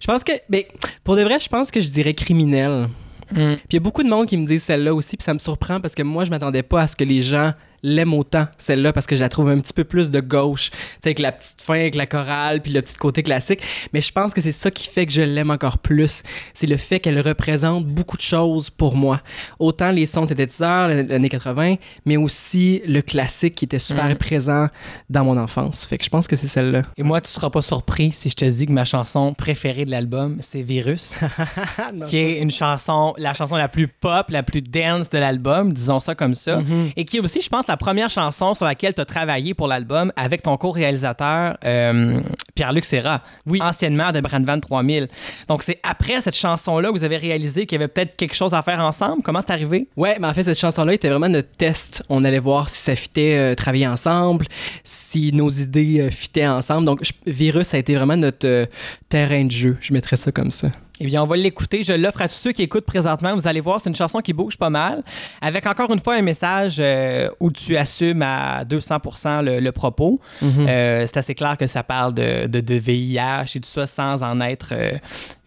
Je 0.00 0.06
pense 0.06 0.24
que, 0.24 0.32
ben, 0.48 0.62
pour 1.04 1.16
de 1.16 1.22
vrai, 1.22 1.38
je 1.40 1.48
pense 1.48 1.70
que 1.70 1.80
je 1.80 1.88
dirais 1.88 2.14
criminel. 2.14 2.88
Mm. 3.32 3.54
Puis 3.54 3.58
il 3.70 3.74
y 3.74 3.76
a 3.76 3.80
beaucoup 3.80 4.02
de 4.02 4.08
monde 4.08 4.26
qui 4.26 4.36
me 4.36 4.46
disent 4.46 4.64
celle-là 4.64 4.94
aussi, 4.94 5.16
puis 5.16 5.24
ça 5.24 5.34
me 5.34 5.38
surprend 5.38 5.80
parce 5.80 5.94
que 5.94 6.02
moi, 6.02 6.24
je 6.24 6.30
m'attendais 6.30 6.62
pas 6.62 6.82
à 6.82 6.86
ce 6.86 6.96
que 6.96 7.04
les 7.04 7.22
gens 7.22 7.52
l'aiment 7.82 8.14
autant, 8.14 8.46
celle-là, 8.58 8.92
parce 8.92 9.06
que 9.06 9.16
je 9.16 9.20
la 9.20 9.28
trouve 9.28 9.48
un 9.48 9.58
petit 9.60 9.72
peu 9.72 9.84
plus 9.84 10.10
de 10.10 10.20
gauche, 10.20 10.70
tu 10.70 10.76
sais, 10.76 11.08
avec 11.08 11.18
la 11.18 11.32
petite 11.32 11.60
fin, 11.60 11.74
avec 11.74 11.94
la 11.94 12.06
chorale, 12.06 12.62
puis 12.62 12.72
le 12.72 12.80
petit 12.82 12.96
côté 12.96 13.22
classique. 13.22 13.60
Mais 13.92 14.00
je 14.00 14.12
pense 14.12 14.32
que 14.34 14.40
c'est 14.40 14.52
ça 14.52 14.70
qui 14.70 14.88
fait 14.88 15.06
que 15.06 15.12
je 15.12 15.22
l'aime 15.22 15.50
encore 15.50 15.78
plus. 15.78 16.22
C'est 16.54 16.66
le 16.66 16.76
fait 16.76 17.00
qu'elle 17.00 17.20
représente 17.20 17.84
beaucoup 17.86 18.16
de 18.16 18.22
choses 18.22 18.70
pour 18.70 18.94
moi. 18.96 19.20
Autant 19.58 19.90
les 19.90 20.06
sons 20.06 20.26
synthétiseurs, 20.26 20.88
l'année 20.88 21.28
80, 21.28 21.74
mais 22.06 22.16
aussi 22.16 22.82
le 22.86 23.00
classique 23.02 23.54
qui 23.54 23.64
était 23.64 23.78
super 23.78 24.06
Mhm. 24.06 24.16
présent 24.16 24.68
dans 25.10 25.24
mon 25.24 25.36
enfance. 25.36 25.84
Fait 25.86 25.98
que 25.98 26.04
je 26.04 26.10
pense 26.10 26.26
que 26.28 26.36
c'est 26.36 26.48
celle-là. 26.48 26.82
Et 26.96 27.02
moi, 27.02 27.20
tu 27.20 27.30
seras 27.30 27.50
pas 27.50 27.62
surpris 27.62 28.12
si 28.12 28.30
je 28.30 28.36
te 28.36 28.44
dis 28.44 28.66
que 28.66 28.72
ma 28.72 28.84
chanson 28.84 29.34
préférée 29.34 29.84
de 29.84 29.90
l'album, 29.90 30.36
c'est 30.40 30.62
Virus, 30.62 31.20
qui 32.06 32.16
est 32.18 32.38
une 32.38 32.50
chanson, 32.50 33.14
la 33.18 33.34
chanson 33.34 33.56
la 33.56 33.68
plus 33.68 33.88
pop, 33.88 34.30
la 34.30 34.42
plus 34.42 34.62
dance 34.62 35.08
de 35.10 35.18
l'album, 35.18 35.72
disons 35.72 36.00
ça 36.00 36.14
comme 36.14 36.34
ça, 36.34 36.58
Mhm. 36.58 36.90
et 36.96 37.04
qui 37.04 37.16
est 37.16 37.20
aussi, 37.20 37.40
je 37.40 37.48
pense, 37.48 37.68
la 37.72 37.76
première 37.78 38.10
chanson 38.10 38.52
sur 38.52 38.66
laquelle 38.66 38.92
tu 38.92 39.00
as 39.00 39.06
travaillé 39.06 39.54
pour 39.54 39.66
l'album 39.66 40.12
avec 40.14 40.42
ton 40.42 40.58
co-réalisateur 40.58 41.56
euh, 41.64 42.20
Pierre-Luc 42.54 42.84
Serra, 42.84 43.22
Oui. 43.46 43.60
anciennement 43.62 44.12
de 44.12 44.20
Brandvan 44.20 44.60
3000. 44.60 45.08
Donc, 45.48 45.62
c'est 45.62 45.80
après 45.82 46.20
cette 46.20 46.36
chanson-là 46.36 46.88
que 46.88 46.92
vous 46.92 47.04
avez 47.04 47.16
réalisé 47.16 47.64
qu'il 47.64 47.76
y 47.76 47.82
avait 47.82 47.88
peut-être 47.88 48.14
quelque 48.14 48.34
chose 48.34 48.52
à 48.52 48.62
faire 48.62 48.80
ensemble? 48.80 49.22
Comment 49.22 49.40
c'est 49.40 49.52
arrivé? 49.52 49.88
Ouais, 49.96 50.18
mais 50.20 50.26
en 50.28 50.34
fait, 50.34 50.42
cette 50.42 50.58
chanson-là 50.58 50.92
était 50.92 51.08
vraiment 51.08 51.30
notre 51.30 51.50
test. 51.56 52.02
On 52.10 52.24
allait 52.24 52.38
voir 52.40 52.68
si 52.68 52.76
ça 52.82 52.94
fitait 52.94 53.36
euh, 53.38 53.54
travailler 53.54 53.86
ensemble, 53.88 54.46
si 54.84 55.32
nos 55.32 55.48
idées 55.48 56.00
euh, 56.00 56.10
fitaient 56.10 56.46
ensemble. 56.46 56.84
Donc, 56.84 57.02
je- 57.02 57.12
Virus 57.32 57.72
a 57.72 57.78
été 57.78 57.94
vraiment 57.96 58.18
notre 58.18 58.46
euh, 58.46 58.66
terrain 59.08 59.44
de 59.46 59.50
jeu. 59.50 59.78
Je 59.80 59.94
mettrais 59.94 60.16
ça 60.16 60.30
comme 60.30 60.50
ça. 60.50 60.68
Eh 61.04 61.06
bien, 61.06 61.20
on 61.20 61.26
va 61.26 61.36
l'écouter. 61.36 61.82
Je 61.82 61.92
l'offre 61.92 62.22
à 62.22 62.28
tous 62.28 62.36
ceux 62.36 62.52
qui 62.52 62.62
écoutent 62.62 62.84
présentement. 62.86 63.34
Vous 63.34 63.48
allez 63.48 63.58
voir, 63.58 63.80
c'est 63.80 63.90
une 63.90 63.96
chanson 63.96 64.20
qui 64.20 64.32
bouge 64.32 64.56
pas 64.56 64.70
mal, 64.70 65.02
avec 65.40 65.66
encore 65.66 65.92
une 65.92 65.98
fois 65.98 66.14
un 66.14 66.22
message 66.22 66.76
euh, 66.78 67.28
où 67.40 67.50
tu 67.50 67.76
assumes 67.76 68.22
à 68.22 68.64
200% 68.64 69.42
le, 69.44 69.58
le 69.58 69.72
propos. 69.72 70.20
Mhm. 70.40 70.66
Euh, 70.68 71.04
c'est 71.08 71.16
assez 71.16 71.34
clair 71.34 71.56
que 71.58 71.66
ça 71.66 71.82
parle 71.82 72.14
de, 72.14 72.46
de, 72.46 72.60
de 72.60 72.74
VIH 72.76 73.46
et 73.56 73.60
tout 73.60 73.68
ça 73.68 73.88
sans 73.88 74.22
en 74.22 74.40
être 74.40 74.68
euh, 74.72 74.92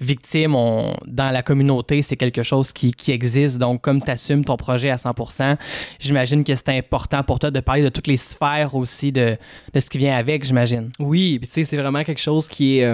victime. 0.02 0.56
On- 0.56 0.94
dans 1.08 1.30
la 1.32 1.42
communauté, 1.42 2.02
c'est 2.02 2.18
quelque 2.18 2.44
chose 2.44 2.74
qui, 2.74 2.92
qui 2.92 3.14
existe. 3.14 3.58
Donc, 3.58 3.80
comme 3.82 4.02
tu 4.02 4.12
assumes 4.12 4.44
ton 4.44 4.58
projet 4.58 4.90
à 4.90 4.98
100%, 4.98 5.56
j'imagine 6.00 6.44
que 6.44 6.54
c'est 6.54 6.68
important 6.78 7.24
pour 7.24 7.40
toi 7.40 7.50
de 7.50 7.62
parler 7.62 7.84
de 7.84 7.90
toutes 7.90 8.08
les 8.08 8.18
sphères 8.18 8.76
aussi 8.76 9.14
de, 9.14 9.38
de 9.74 9.80
ce 9.80 9.90
qui 9.90 10.00
vient 10.00 10.18
avec, 10.18 10.44
j'imagine. 10.44 10.90
Oui, 11.00 11.40
puis 11.40 11.48
tu 11.48 11.54
sais, 11.54 11.64
c'est 11.64 11.78
vraiment 11.78 12.04
quelque 12.04 12.20
chose 12.22 12.50
qui 12.50 12.80
est. 12.80 12.94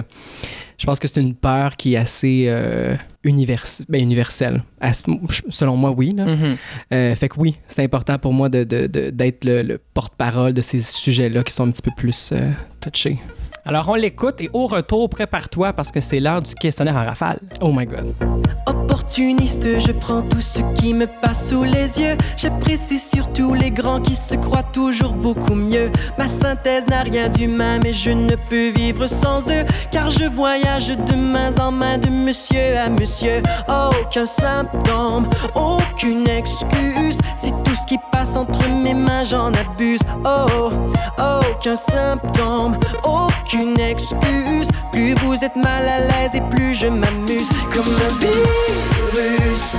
je 0.82 0.86
pense 0.88 1.00
que 1.00 1.08
c'est 1.08 1.22
une 1.22 1.36
peur 1.36 1.78
qui 1.78 1.94
est 1.94 1.98
assez 1.98 2.46
euh, 2.48 2.96
univers- 3.24 3.67
ben, 3.88 4.02
universelle. 4.02 4.63
À 4.80 4.94
selon 4.94 5.78
moi, 5.78 5.91
oui. 5.91 6.10
là. 6.17 6.26
Mhm. 6.26 6.58
Euh, 6.91 7.13
fait 7.15 7.30
que 7.30 7.39
oui, 7.39 7.56
c'est 7.67 7.84
important 7.84 8.17
pour 8.17 8.34
moi 8.34 8.50
de- 8.50 8.63
de- 8.63 8.88
de- 8.88 9.12
d'être 9.12 9.44
le, 9.46 9.62
le 9.62 9.78
porte-parole 9.94 10.54
de 10.54 10.62
ces 10.62 10.82
sujets-là 10.82 11.44
qui 11.44 11.54
sont 11.54 11.67
un 11.67 11.72
petit 11.72 11.84
peu 11.84 11.91
plus 11.96 12.32
euh, 12.32 12.50
touchés. 12.80 13.20
Alors, 13.63 13.89
on 13.89 13.94
l'écoute 13.94 14.41
et 14.41 14.50
au 14.54 14.65
retour, 14.65 15.08
prépare-toi 15.08 15.72
parce 15.74 15.91
que 15.91 16.00
c'est 16.00 16.20
l'heure 16.20 16.41
du 16.41 16.56
questionnaire 16.56 16.96
en 16.96 17.06
rafale. 17.06 17.38
Oh 17.62 17.72
my 17.72 17.86
god. 17.86 18.81
Opportuniste, 18.82 19.78
je 19.78 19.91
prends 19.91 20.24
tout 20.24 20.41
ce 20.41 20.62
qui 20.76 20.96
me 20.96 21.06
passe 21.06 21.50
sous 21.50 21.63
les 21.63 22.00
yeux. 22.00 22.17
J'apprécie 22.36 22.98
surtout 22.98 23.54
les 23.54 23.70
grands 23.70 24.02
qui 24.02 24.15
se 24.15 24.34
croient 24.36 24.63
toujours 24.74 25.12
beaucoup 25.12 25.54
mieux. 25.54 25.91
Ma 26.17 26.28
synthèse 26.28 26.88
n'a 26.88 27.02
rien 27.02 27.30
d'humain, 27.30 27.80
mais 27.84 27.94
je 27.94 28.10
ne 28.10 28.36
peux 28.50 28.70
vivre 28.70 29.06
sans 29.06 29.48
eux. 29.52 29.65
Car 29.91 30.10
je 30.10 30.26
voyage 30.26 30.88
de 30.88 31.15
main 31.15 31.56
en 31.60 31.72
main, 31.72 32.00
de 32.00 32.10
monsieur 32.10 32.76
à 32.84 32.89
monsieur. 32.89 33.44
Aucun 33.67 34.26
symptôme, 34.26 35.30
aucune 35.54 36.28
excuse. 36.28 37.20
Si 37.36 37.52
tout 37.63 37.76
ce 37.76 37.86
qui 37.88 37.98
passe 38.12 38.36
entre 38.36 38.67
mes 38.67 38.96
mains, 38.96 39.24
j'en 39.24 39.52
abuse. 39.54 40.02
Oh, 40.26 40.72
aucun 41.20 41.76
symptôme, 41.76 42.76
aucune 43.04 43.80
excuse. 43.80 44.67
Plus 44.92 45.14
vous 45.24 45.44
êtes 45.44 45.56
mal 45.56 45.88
à 45.88 46.00
l'aise 46.00 46.32
et 46.34 46.42
plus 46.50 46.76
je 46.76 46.88
m'amuse. 46.88 47.50
Comme 47.74 47.88
un 47.88 48.14
virus, 48.20 49.76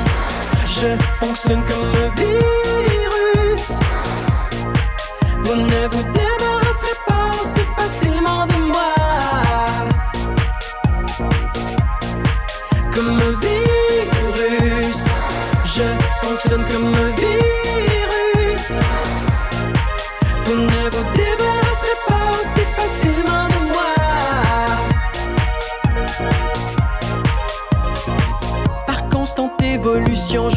je 0.64 0.96
fonctionne 1.24 1.62
comme 1.68 1.88
un 1.88 2.08
virus. 2.16 3.66
Vous 5.40 5.56
ne 5.56 5.86
vous 5.92 6.02
débarrasserez 6.12 6.98
pas 7.06 7.30
aussi 7.40 7.64
facilement 7.76 8.46
de 8.46 8.56
moi. 8.68 8.94
Comme 12.94 13.18
un 13.18 13.32
virus, 13.40 15.04
je 15.64 15.86
fonctionne 16.26 16.64
comme 16.72 16.94
un 16.94 17.01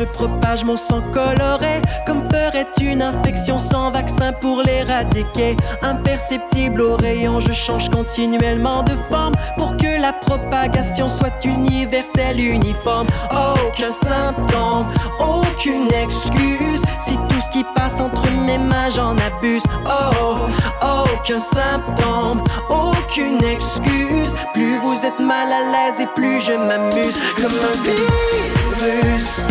je 0.05 0.13
propage 0.13 0.63
mon 0.63 0.77
sang 0.77 1.01
coloré. 1.13 1.81
Comme 2.05 2.23
ferait 2.29 2.67
une 2.81 3.01
infection 3.01 3.59
sans 3.59 3.91
vaccin 3.91 4.33
pour 4.33 4.61
l'éradiquer. 4.61 5.55
Imperceptible 5.81 6.81
au 6.81 6.95
rayon, 6.97 7.39
je 7.39 7.51
change 7.51 7.89
continuellement 7.89 8.83
de 8.83 8.93
forme 9.09 9.33
pour 9.57 9.75
que 9.77 9.99
la 9.99 10.13
propagation 10.13 11.09
soit 11.09 11.43
universelle, 11.45 12.39
uniforme. 12.39 13.07
Aucun 13.31 13.91
symptôme, 13.91 14.87
aucune 15.19 15.91
excuse. 15.93 16.81
Si 16.99 17.17
tout 17.29 17.39
ce 17.39 17.49
qui 17.51 17.63
passe 17.75 17.99
entre 17.99 18.29
mes 18.31 18.57
mains, 18.57 18.89
j'en 18.89 19.15
abuse. 19.17 19.63
Oh, 19.85 20.47
aucun 20.81 21.39
symptôme, 21.39 22.43
aucune 22.69 23.43
excuse. 23.43 24.33
Plus 24.53 24.77
vous 24.79 25.05
êtes 25.05 25.19
mal 25.19 25.47
à 25.51 25.63
l'aise 25.71 25.99
et 25.99 26.07
plus 26.15 26.41
je 26.41 26.53
m'amuse. 26.53 27.17
Comme 27.37 27.51
un 27.51 27.75
virus, 27.83 29.41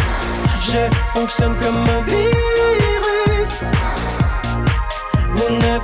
je 0.67 0.89
fonctionne 1.13 1.55
comme 1.57 1.77
un 1.77 2.03
virus. 2.03 3.65
Vous 5.33 5.55
ne 5.55 5.79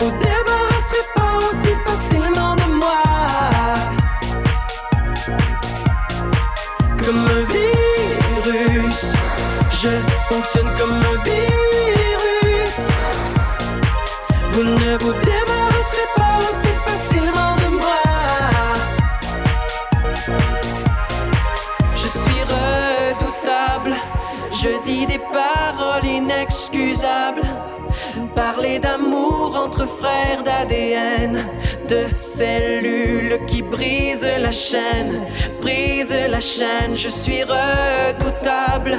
entre 29.57 29.87
frères 29.87 30.43
d'ADN, 30.43 31.47
de 31.89 32.07
cellules 32.21 33.39
qui 33.47 33.63
brisent 33.63 34.27
la 34.39 34.51
chaîne, 34.51 35.25
brise 35.61 36.15
la 36.29 36.41
chaîne, 36.41 36.97
je 36.97 37.09
suis 37.09 37.43
redoutable. 37.43 38.99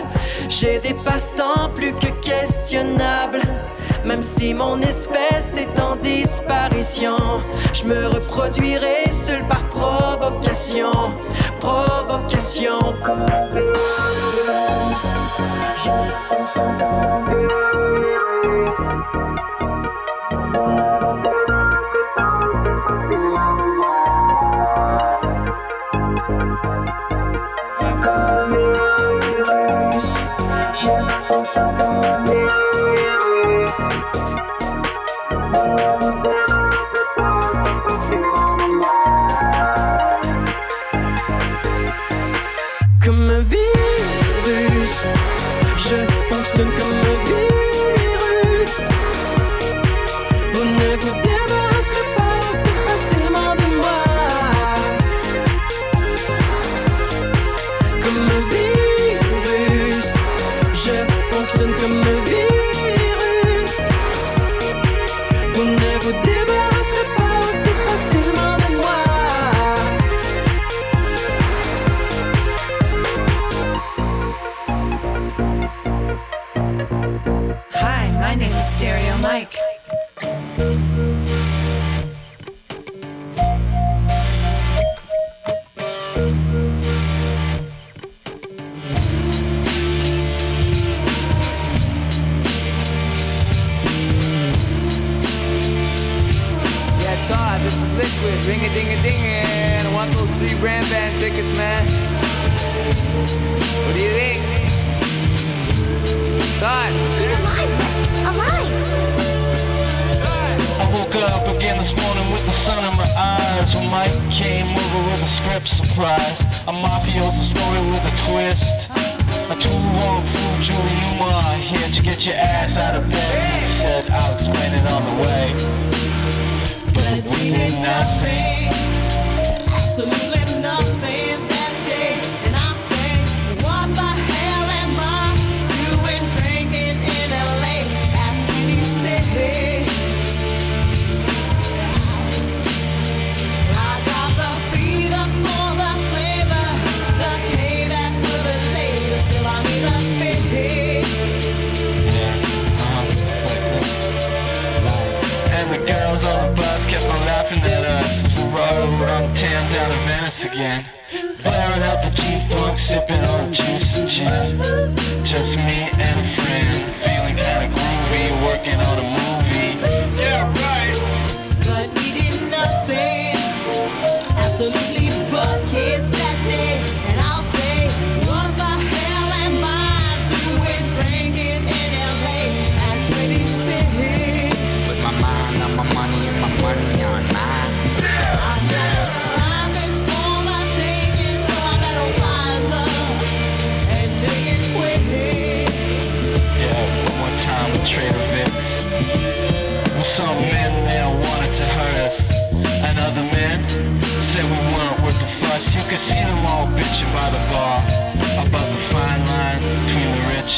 J'ai 0.50 0.80
des 0.80 0.94
passe-temps 0.94 1.70
plus 1.76 1.94
que 1.94 2.08
questionnables. 2.22 3.42
Même 4.06 4.24
si 4.24 4.54
mon 4.54 4.80
espèce 4.82 5.56
est 5.58 5.80
en 5.80 5.96
disparition, 5.96 7.18
je 7.74 7.84
me 7.84 8.08
reproduirai 8.08 9.12
seul 9.12 9.44
par 9.48 9.64
provocation. 9.70 10.92
Provocation. 11.60 12.80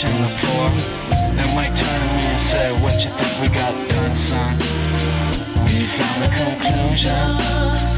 And 0.03 0.23
the 0.25 0.31
poor. 0.41 0.67
And 1.39 1.55
Mike 1.55 1.73
turned 1.75 2.01
to 2.03 2.09
me 2.17 2.25
and 2.33 2.41
said, 2.49 2.81
"What 2.83 2.93
you 3.03 3.09
think 3.11 3.31
we 3.41 3.47
got 3.55 3.73
done, 3.89 4.15
son? 4.15 4.57
We 5.65 5.87
found 5.97 6.23
the 6.23 6.29
conclusion." 6.35 7.92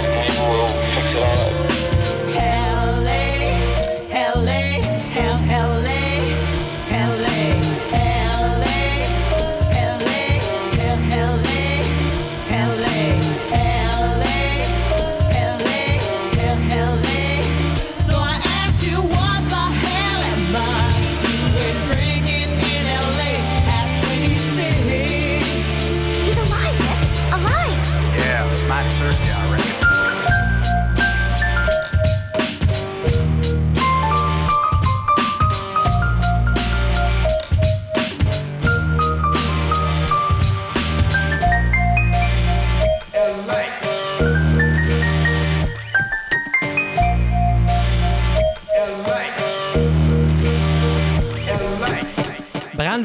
Me 0.00 0.08
on 0.16 0.31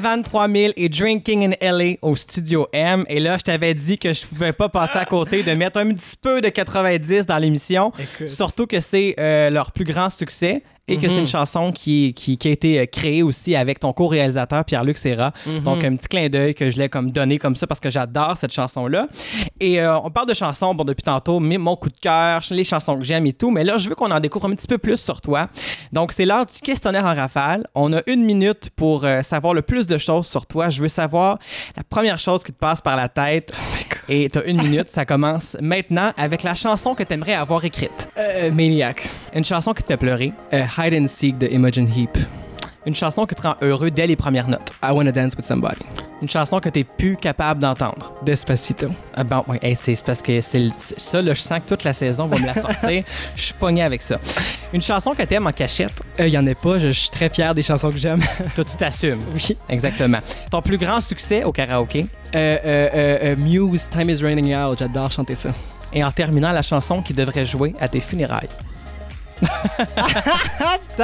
43 0.08 0.47
000 0.47 0.74
et 0.78 0.88
Drinking 0.88 1.53
in 1.53 1.53
LA 1.60 1.95
au 2.01 2.16
studio 2.16 2.66
M. 2.72 3.03
Et 3.10 3.20
là, 3.20 3.38
je 3.38 3.43
t'avais 3.43 3.74
dit 3.74 3.97
que 3.97 4.14
je 4.14 4.26
pouvais 4.26 4.53
pas 4.53 4.70
passer 4.70 4.97
à 4.97 5.03
côté 5.03 5.43
de 5.43 5.51
mettre 5.51 5.80
un 5.80 5.93
petit 5.93 6.16
peu 6.16 6.39
de 6.39 6.47
90 6.47 7.26
dans 7.26 7.38
l'émission. 7.38 7.91
Surtout 8.26 8.68
que 8.68 8.80
c'est 8.80 9.16
euh, 9.20 9.49
leur 9.49 9.74
plus 9.74 9.84
grand 9.84 10.10
succès 10.10 10.64
et 10.88 10.98
que 10.98 11.10
c'est 11.10 11.20
une 11.20 11.28
chanson 11.28 11.72
qui, 11.72 12.14
qui, 12.14 12.38
qui 12.38 12.48
a 12.48 12.52
été 12.52 12.80
euh, 12.80 12.86
créée 12.86 13.24
aussi 13.24 13.56
avec 13.56 13.80
ton 13.80 13.92
co-réalisateur 13.92 14.64
Pierre-Luc 14.64 14.98
Serra. 14.98 15.34
Donc, 15.64 15.84
un 15.84 15.96
petit 15.96 16.08
clin 16.08 16.30
d'œil 16.30 16.54
que 16.54 16.70
je 16.70 16.78
l'ai 16.78 16.90
comme 16.90 17.12
donné 17.12 17.38
comme 17.38 17.56
ça 17.56 17.68
parce 17.68 17.80
que 17.80 17.90
j'adore 17.90 18.38
cette 18.38 18.54
chanson-là. 18.54 19.08
Et 19.60 19.82
euh, 19.82 20.00
on 20.00 20.10
parle 20.10 20.28
de 20.28 20.34
chansons, 20.34 20.74
bon, 20.74 20.84
depuis 20.84 21.04
tantôt, 21.04 21.40
mais 21.40 21.58
mon 21.58 21.76
coup 21.76 21.90
de 21.90 22.00
cœur, 22.00 22.42
les 22.52 22.64
chansons 22.64 22.98
que 22.98 23.04
j'aime 23.04 23.26
et 23.26 23.34
tout. 23.34 23.52
Mais 23.52 23.64
là, 23.64 23.78
je 23.78 23.90
veux 23.90 23.96
qu'on 23.96 24.12
en 24.12 24.20
découvre 24.20 24.48
un 24.48 24.56
petit 24.56 24.68
peu 24.68 24.78
plus 24.78 24.98
sur 24.98 25.22
toi. 25.22 25.48
Donc, 25.92 26.14
c'est 26.14 26.26
l'heure 26.26 26.46
du 26.46 26.60
questionnaire 26.62 27.06
en 27.06 27.14
rafale. 27.14 27.68
On 27.76 27.92
a 27.94 28.02
une 28.08 28.24
minute 28.24 28.70
pour 28.76 29.04
euh, 29.04 29.22
savoir 29.24 29.54
le 29.54 29.62
plus 29.62 29.88
de 29.88 29.98
choses 29.98 30.28
sur 30.28 30.46
toi. 30.46 30.70
Je 30.70 30.82
veux 30.82 30.88
savoir 30.88 31.38
la 31.76 31.84
première 31.84 32.20
chose 32.20 32.44
qui 32.44 32.54
te 32.54 32.60
passe 32.60 32.82
par 32.82 32.96
la 32.96 33.10
tête. 33.10 33.52
Et 34.10 34.30
tu 34.30 34.40
as 34.40 34.46
une 34.46 34.62
minute. 34.62 34.90
Ça 34.90 35.06
commence 35.06 35.58
maintenant 35.60 36.14
avec 36.16 36.44
la 36.44 36.56
chanson 36.56 36.96
que 36.96 37.04
tu 37.04 37.14
aimerais 37.14 37.34
avoir 37.34 37.66
écrite. 37.66 38.10
Euh, 38.18 38.52
Maniac. 38.52 39.10
Une 39.34 39.44
chanson 39.44 39.74
qui 39.74 39.84
te 39.84 39.88
fait 39.88 39.98
pleurer. 39.98 40.32
Euh, 40.78 40.84
Hide 40.84 40.94
and 40.94 41.08
Seek 41.08 41.38
de 41.38 41.48
Imogen 41.48 41.88
Heap. 41.96 42.18
Une 42.86 42.96
chanson 42.96 43.26
qui 43.26 43.36
te 43.36 43.42
rend 43.42 43.56
heureux 43.62 43.92
dès 43.92 44.08
les 44.08 44.16
premières 44.16 44.48
notes. 44.48 44.72
I 44.82 44.92
Wanna 44.92 45.12
Dance 45.12 45.34
with 45.36 45.46
Somebody. 45.46 45.86
Une 46.22 46.30
chanson 46.30 46.60
que 46.60 46.70
tu 46.70 46.84
plus 46.84 47.18
capable 47.18 47.60
d'entendre. 47.60 48.14
Despacito. 48.24 48.90
Ah 49.14 49.24
bon, 49.24 49.44
ouais, 49.48 49.60
hey, 49.62 49.76
c'est 49.76 50.02
parce 50.04 50.22
que 50.22 50.40
c'est 50.42 50.70
ça, 50.78 51.22
là, 51.22 51.34
je 51.34 51.42
sens 51.42 51.60
que 51.60 51.70
toute 51.70 51.84
la 51.84 51.94
saison 51.94 52.28
va 52.28 52.38
me 52.38 52.46
la 52.46 52.56
sortir. 52.56 53.04
Je 53.36 53.42
suis 53.42 53.54
pogné 53.54 53.84
avec 53.84 54.02
ça. 54.02 54.20
Une 54.74 54.82
chanson 54.82 55.12
que 55.12 55.22
t'aimes 55.24 55.48
en 55.48 55.52
cachette. 55.52 56.02
Il 56.18 56.28
y 56.30 56.38
en 56.38 56.48
a 56.48 56.56
pas, 56.56 56.80
je 56.80 56.88
je 56.90 57.00
suis 57.00 57.10
très 57.10 57.30
fier 57.30 57.54
des 57.54 57.62
chansons 57.64 57.90
que 57.90 57.98
j'aime. 57.98 58.22
Toi, 58.56 58.64
tu 58.64 58.76
t'assumes. 58.78 59.20
oui. 59.34 59.58
Exactement. 59.70 60.20
Ton 60.50 60.62
plus 60.62 60.78
grand 60.78 61.02
succès 61.02 61.44
au 61.44 61.52
karaoké? 61.52 62.08
Euh, 62.36 62.58
euh, 62.66 62.90
euh, 62.94 63.18
euh, 63.24 63.36
Muse, 63.36 63.90
Time 63.90 64.10
is 64.10 64.24
Raining 64.24 64.56
Out, 64.56 64.80
j'adore 64.80 65.12
chanter 65.12 65.36
ça. 65.36 65.50
Et 65.94 66.04
en 66.04 66.12
terminant, 66.12 66.52
la 66.52 66.62
chanson 66.62 67.02
qui 67.02 67.14
devrait 67.14 67.46
jouer 67.46 67.76
à 67.80 67.88
tes 67.88 68.00
funérailles. 68.00 68.50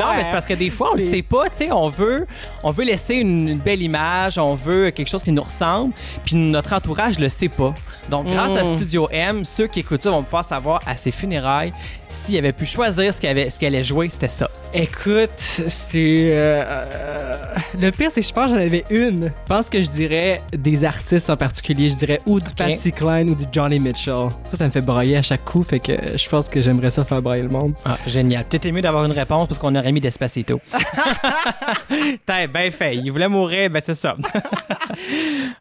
Non, 0.00 0.14
mais 0.16 0.24
c'est 0.24 0.30
parce 0.30 0.46
que 0.46 0.54
des 0.54 0.70
fois, 0.70 0.90
on 0.92 0.96
le 0.96 1.10
sait 1.10 1.22
pas, 1.22 1.48
tu 1.48 1.66
sais, 1.66 1.72
on 1.72 1.88
veut, 1.88 2.26
on 2.62 2.70
veut 2.70 2.84
laisser 2.84 3.16
une, 3.16 3.48
une 3.48 3.58
belle 3.58 3.82
image, 3.82 4.38
on 4.38 4.54
veut 4.54 4.90
quelque 4.90 5.08
chose 5.08 5.22
qui 5.22 5.32
nous 5.32 5.42
ressemble, 5.42 5.92
puis 6.24 6.34
notre 6.36 6.72
entourage 6.72 7.18
le 7.18 7.28
sait 7.28 7.48
pas. 7.48 7.74
Donc, 8.10 8.26
grâce 8.26 8.56
à 8.56 8.64
Mm. 8.64 8.76
Studio 8.76 9.08
M, 9.10 9.44
ceux 9.44 9.66
qui 9.66 9.80
écoutent 9.80 10.02
ça 10.02 10.10
vont 10.10 10.22
pouvoir 10.22 10.44
savoir 10.44 10.80
à 10.86 10.96
ses 10.96 11.10
funérailles, 11.12 11.72
s'il 12.08 12.36
avait 12.38 12.52
pu 12.52 12.66
choisir 12.66 13.12
ce 13.14 13.20
qu'il 13.20 13.28
avait- 13.28 13.50
ce 13.50 13.58
qu'il 13.58 13.68
allait 13.68 13.82
jouer, 13.82 14.08
c'était 14.10 14.28
ça. 14.28 14.48
Écoute, 14.74 15.30
c'est. 15.38 16.30
euh, 16.32 16.64
euh, 16.66 17.36
le 17.80 17.90
pire, 17.90 18.10
c'est 18.12 18.20
que 18.20 18.26
je 18.26 18.32
pense 18.32 18.50
que 18.50 18.56
j'en 18.56 18.60
avais 18.62 18.84
une. 18.90 19.24
Je 19.26 19.48
pense 19.48 19.70
que 19.70 19.80
je 19.80 19.88
dirais 19.88 20.42
des 20.56 20.84
artistes 20.84 21.30
en 21.30 21.36
particulier. 21.36 21.88
Je 21.88 21.94
dirais 21.94 22.20
ou 22.26 22.40
du 22.40 22.52
Patsy 22.52 22.92
Cline 22.92 23.30
ou 23.30 23.34
du 23.34 23.44
Johnny 23.50 23.78
Mitchell. 23.78 24.28
Ça, 24.50 24.58
ça 24.58 24.66
me 24.66 24.70
fait 24.72 24.80
brailler 24.80 25.16
à 25.16 25.22
chaque 25.22 25.44
coup. 25.44 25.62
Fait 25.62 25.80
que 25.80 25.92
je 26.16 26.28
pense 26.28 26.48
que 26.48 26.60
j'aimerais 26.60 26.90
ça 26.90 27.04
faire 27.04 27.22
brailler 27.22 27.42
le 27.44 27.48
monde. 27.48 27.74
Ah, 27.84 27.96
génial. 28.06 28.44
Peut-être 28.44 28.70
mieux 28.70 28.82
d'avoir 28.82 29.04
une 29.04 29.12
réponse 29.12 29.48
parce 29.48 29.58
qu'on 29.58 29.74
aurait 29.74 29.92
mis 29.92 30.00
Despacito. 30.00 30.60
T'as 32.26 32.46
bien 32.46 32.70
fait. 32.70 32.96
Il 32.96 33.10
voulait 33.10 33.28
mourir, 33.28 33.70
ben 33.70 33.80
c'est 33.84 33.94
ça. 33.94 34.16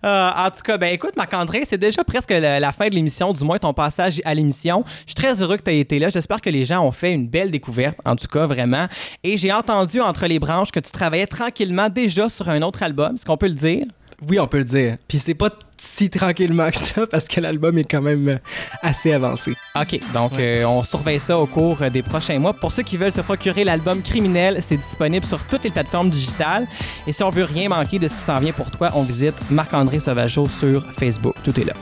Euh, 0.04 0.30
en 0.36 0.50
tout 0.52 0.62
cas, 0.64 0.78
ben 0.78 0.94
écoute, 0.94 1.16
Marc-André, 1.18 1.64
c'est 1.68 1.78
déjà 1.80 2.04
presque 2.04 2.30
la, 2.30 2.60
la 2.60 2.72
fin 2.72 2.88
de 2.88 2.94
l'émission, 2.94 3.34
du 3.34 3.44
moins 3.44 3.58
ton 3.58 3.74
passage 3.74 4.22
à 4.24 4.34
l'émission. 4.34 4.84
Je 5.06 5.12
suis 5.12 5.16
très 5.16 5.42
heureux 5.42 5.58
que 5.58 5.64
tu 5.64 5.72
aies 5.72 5.80
été 5.80 5.98
là. 6.00 6.10
J'espère 6.10 6.35
que 6.42 6.50
les 6.50 6.66
gens 6.66 6.86
ont 6.86 6.92
fait 6.92 7.14
une 7.14 7.28
belle 7.28 7.52
découverte, 7.52 7.98
en 8.06 8.16
tout 8.16 8.28
cas, 8.28 8.46
vraiment. 8.46 8.88
Et 9.24 9.38
j'ai 9.38 9.54
entendu 9.54 10.02
entre 10.02 10.28
les 10.28 10.40
branches 10.40 10.72
que 10.72 10.80
tu 10.80 10.92
travaillais 10.92 11.28
tranquillement 11.28 11.90
déjà 11.90 12.30
sur 12.30 12.50
un 12.50 12.62
autre 12.62 12.84
album. 12.84 13.16
Est-ce 13.16 13.26
qu'on 13.26 13.38
peut 13.38 13.48
le 13.48 13.54
dire? 13.54 13.86
Oui, 14.28 14.40
on 14.40 14.48
peut 14.48 14.60
le 14.60 14.64
dire. 14.64 14.98
Puis 15.08 15.18
c'est 15.18 15.34
pas 15.34 15.50
si 15.78 16.10
tranquillement 16.10 16.70
que 16.70 16.78
ça 16.78 17.06
parce 17.06 17.28
que 17.28 17.42
l'album 17.42 17.78
est 17.78 17.84
quand 17.84 18.02
même 18.02 18.30
euh, 18.30 18.36
assez 18.82 19.12
avancé. 19.12 19.56
OK, 19.76 20.00
donc 20.14 20.34
euh, 20.40 20.64
on 20.64 20.84
surveille 20.84 21.20
ça 21.20 21.38
au 21.38 21.46
cours 21.46 21.82
euh, 21.82 21.90
des 21.90 22.02
prochains 22.02 22.40
mois. 22.40 22.54
Pour 22.54 22.72
ceux 22.72 22.84
qui 22.84 22.96
veulent 22.96 23.12
se 23.12 23.22
procurer 23.22 23.66
l'album 23.66 24.02
Criminel, 24.02 24.60
c'est 24.62 24.78
disponible 24.78 25.26
sur 25.26 25.44
toutes 25.46 25.64
les 25.64 25.72
plateformes 25.72 26.10
digitales. 26.10 26.66
Et 27.08 27.14
si 27.14 27.24
on 27.24 27.30
veut 27.30 27.44
rien 27.44 27.70
manquer 27.70 28.00
de 28.00 28.08
ce 28.08 28.14
qui 28.14 28.22
s'en 28.22 28.40
vient 28.40 28.54
pour 28.54 28.72
toi, 28.72 28.92
on 28.94 29.04
visite 29.04 29.36
Marc-André 29.52 30.00
Sauvageau 30.00 30.48
sur 30.48 30.86
Facebook. 30.94 31.36
Tout 31.44 31.60
est 31.60 31.66
là. 31.66 31.74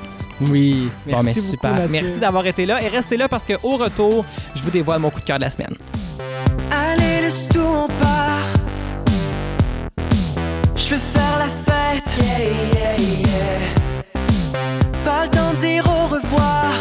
Oui. 0.49 0.89
bon, 1.05 1.23
mais 1.23 1.33
beaucoup, 1.33 1.47
super. 1.47 1.71
Mathieu. 1.71 1.87
Merci 1.89 2.19
d'avoir 2.19 2.45
été 2.47 2.65
là 2.65 2.81
et 2.81 2.87
restez 2.87 3.17
là 3.17 3.27
parce 3.27 3.45
qu'au 3.45 3.77
retour, 3.77 4.25
je 4.55 4.61
vous 4.63 4.71
dévoile 4.71 4.99
mon 4.99 5.09
coup 5.09 5.19
de 5.19 5.25
cœur 5.25 5.37
de 5.37 5.43
la 5.43 5.49
semaine. 5.49 5.75
Allez, 6.71 7.21
laisse 7.21 7.47
tout, 7.49 7.59
on 7.59 7.87
part. 7.87 8.43
Je 10.75 10.89
veux 10.95 10.99
faire 10.99 11.39
la 11.39 11.45
fête. 11.49 12.17
Yeah, 12.19 12.49
yeah, 12.73 12.95
yeah. 13.19 13.59
Pas 15.05 15.23
le 15.25 15.29
temps 15.29 15.53
de 15.53 15.59
dire 15.65 15.85
au 15.87 16.07
revoir. 16.07 16.73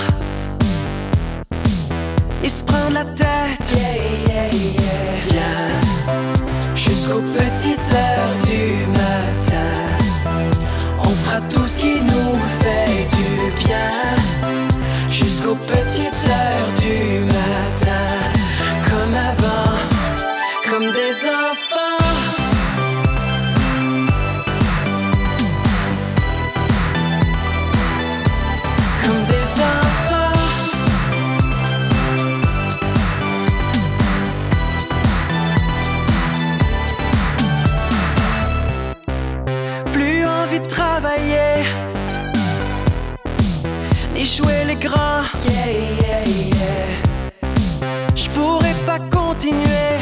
Et 2.43 2.49
se 2.49 2.65
prendre 2.65 2.95
la 2.95 3.05
tête. 3.05 3.73
Yeah, 3.75 3.95
yeah, 4.29 4.51
yeah. 4.51 5.29
Viens 5.31 6.75
jusqu'aux 6.75 7.21
petites 7.21 7.93
heures 7.95 8.35
du 8.45 8.87
matin. 8.89 9.73
On 11.05 11.09
fera 11.09 11.41
tout 11.43 11.65
ce 11.65 11.79
qui 11.79 12.01
nous 12.01 12.39
Jusqu'aux 15.09 15.55
petites 15.55 16.29
heures 16.29 16.73
du 16.81 17.21
matin. 17.25 17.32
Yeah, 44.75 45.27
yeah, 46.01 46.25
yeah. 46.25 46.87
Je 48.15 48.29
pourrais 48.31 48.75
pas 48.87 48.99
continuer 49.11 50.01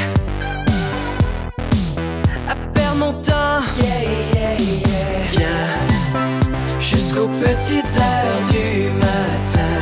à 2.49 2.55
perdre 2.73 2.99
mon 2.99 3.12
temps. 3.14 3.62
Yeah, 3.83 4.03
yeah, 4.33 4.57
yeah. 4.61 5.27
Viens 5.33 6.79
jusqu'aux 6.79 7.27
petites 7.43 7.99
heures 7.99 8.43
du 8.53 8.93
matin. 8.93 9.75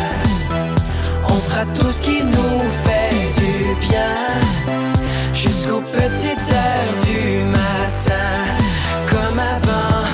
On 1.29 1.35
fera 1.35 1.67
tout 1.67 1.93
ce 1.93 2.01
qui 2.01 2.23
nous 2.23 2.63
fait 2.85 3.11
du 3.39 3.75
bien. 3.89 4.17
Jusqu'aux 5.35 5.83
petites 5.83 6.51
heures 6.51 6.95
du 7.05 7.45
matin. 7.45 8.31
Comme 9.11 9.39
avant, 9.39 10.07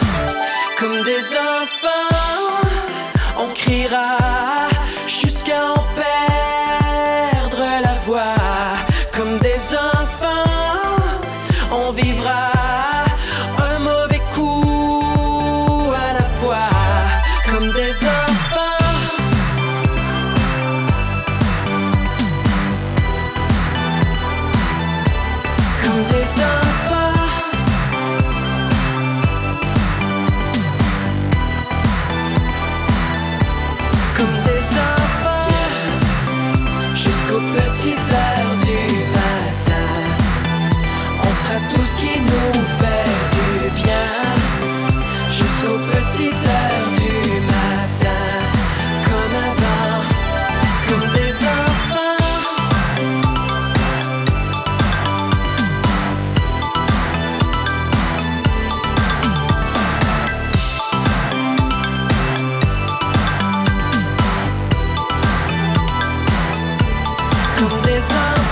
comme 0.80 1.04
des 1.04 1.24
enfants. 1.36 2.13
Comme 68.08 68.43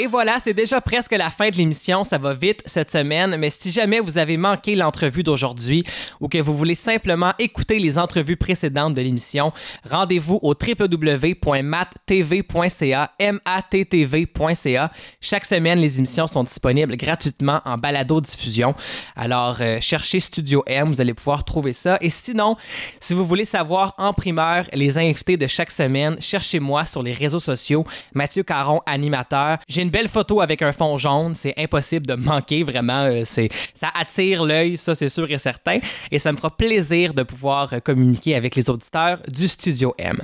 Et 0.00 0.06
voilà, 0.06 0.38
c'est 0.40 0.54
déjà 0.54 0.80
presque 0.80 1.10
la 1.10 1.28
fin 1.28 1.48
de 1.48 1.56
l'émission. 1.56 2.04
Ça 2.04 2.18
va 2.18 2.32
vite 2.32 2.62
cette 2.66 2.92
semaine. 2.92 3.36
Mais 3.36 3.50
si 3.50 3.72
jamais 3.72 3.98
vous 3.98 4.16
avez 4.16 4.36
manqué 4.36 4.76
l'entrevue 4.76 5.24
d'aujourd'hui 5.24 5.82
ou 6.20 6.28
que 6.28 6.38
vous 6.38 6.56
voulez 6.56 6.76
simplement 6.76 7.32
écouter 7.40 7.80
les 7.80 7.98
entrevues 7.98 8.36
précédentes 8.36 8.92
de 8.92 9.00
l'émission, 9.00 9.52
rendez-vous 9.82 10.38
au 10.40 10.54
www.mattv.ca, 10.54 13.12
mattv.ca. 13.44 14.92
Chaque 15.20 15.44
semaine, 15.44 15.80
les 15.80 15.98
émissions 15.98 16.28
sont 16.28 16.44
disponibles 16.44 16.96
gratuitement 16.96 17.60
en 17.64 17.76
balado-diffusion. 17.76 18.76
Alors, 19.16 19.56
euh, 19.60 19.78
cherchez 19.80 20.20
Studio 20.20 20.62
M, 20.68 20.92
vous 20.92 21.00
allez 21.00 21.14
pouvoir 21.14 21.42
trouver 21.42 21.72
ça. 21.72 21.98
Et 22.00 22.10
sinon, 22.10 22.56
si 23.00 23.14
vous 23.14 23.24
voulez 23.24 23.44
savoir 23.44 23.94
en 23.98 24.12
primeur 24.12 24.66
les 24.72 24.96
invités 24.96 25.36
de 25.36 25.48
chaque 25.48 25.72
semaine, 25.72 26.20
cherchez-moi 26.20 26.86
sur 26.86 27.02
les 27.02 27.14
réseaux 27.14 27.40
sociaux. 27.40 27.84
Mathieu 28.14 28.44
Caron, 28.44 28.80
animateur. 28.86 29.58
Une 29.88 29.92
belle 29.92 30.08
photo 30.08 30.42
avec 30.42 30.60
un 30.60 30.72
fond 30.72 30.98
jaune. 30.98 31.34
C'est 31.34 31.54
impossible 31.56 32.06
de 32.06 32.12
manquer, 32.14 32.62
vraiment. 32.62 33.04
euh, 33.04 33.22
c'est, 33.24 33.48
ça 33.72 33.88
attire 33.94 34.44
l'œil, 34.44 34.76
ça 34.76 34.94
c'est 34.94 35.08
sûr 35.08 35.30
et 35.30 35.38
certain. 35.38 35.78
Et 36.10 36.18
ça 36.18 36.30
me 36.30 36.36
fera 36.36 36.54
plaisir 36.54 37.14
de 37.14 37.22
pouvoir 37.22 37.72
euh, 37.72 37.78
communiquer 37.78 38.34
avec 38.34 38.54
les 38.54 38.68
auditeurs 38.68 39.18
du 39.32 39.48
Studio 39.48 39.94
M. 39.96 40.18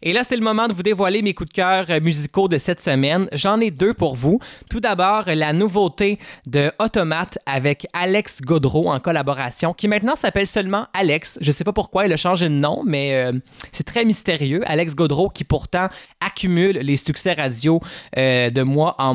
Et 0.00 0.14
là, 0.14 0.22
c'est 0.26 0.36
le 0.36 0.42
moment 0.42 0.68
de 0.68 0.72
vous 0.72 0.82
dévoiler 0.82 1.20
mes 1.20 1.34
coups 1.34 1.50
de 1.50 1.54
cœur 1.54 1.84
euh, 1.90 2.00
musicaux 2.00 2.48
de 2.48 2.56
cette 2.56 2.80
semaine. 2.80 3.28
J'en 3.34 3.60
ai 3.60 3.70
deux 3.70 3.92
pour 3.92 4.16
vous. 4.16 4.38
Tout 4.70 4.80
d'abord, 4.80 5.24
la 5.26 5.52
nouveauté 5.52 6.18
de 6.46 6.72
Automate 6.78 7.38
avec 7.44 7.86
Alex 7.92 8.40
Godreau 8.40 8.90
en 8.90 9.00
collaboration, 9.00 9.74
qui 9.74 9.86
maintenant 9.86 10.16
s'appelle 10.16 10.46
seulement 10.46 10.86
Alex. 10.94 11.38
Je 11.42 11.52
sais 11.52 11.64
pas 11.64 11.74
pourquoi 11.74 12.06
il 12.06 12.12
a 12.14 12.16
changé 12.16 12.48
de 12.48 12.54
nom, 12.54 12.82
mais 12.86 13.30
c'est 13.72 13.84
très 13.84 14.06
mystérieux. 14.06 14.62
Alex 14.64 14.94
Godreau 14.94 15.28
qui 15.28 15.44
pourtant 15.44 15.88
accumule 16.24 16.78
les 16.78 16.96
succès 16.96 17.34
radio 17.34 17.80
de 18.16 18.62
mois 18.62 18.94
en 18.98 19.09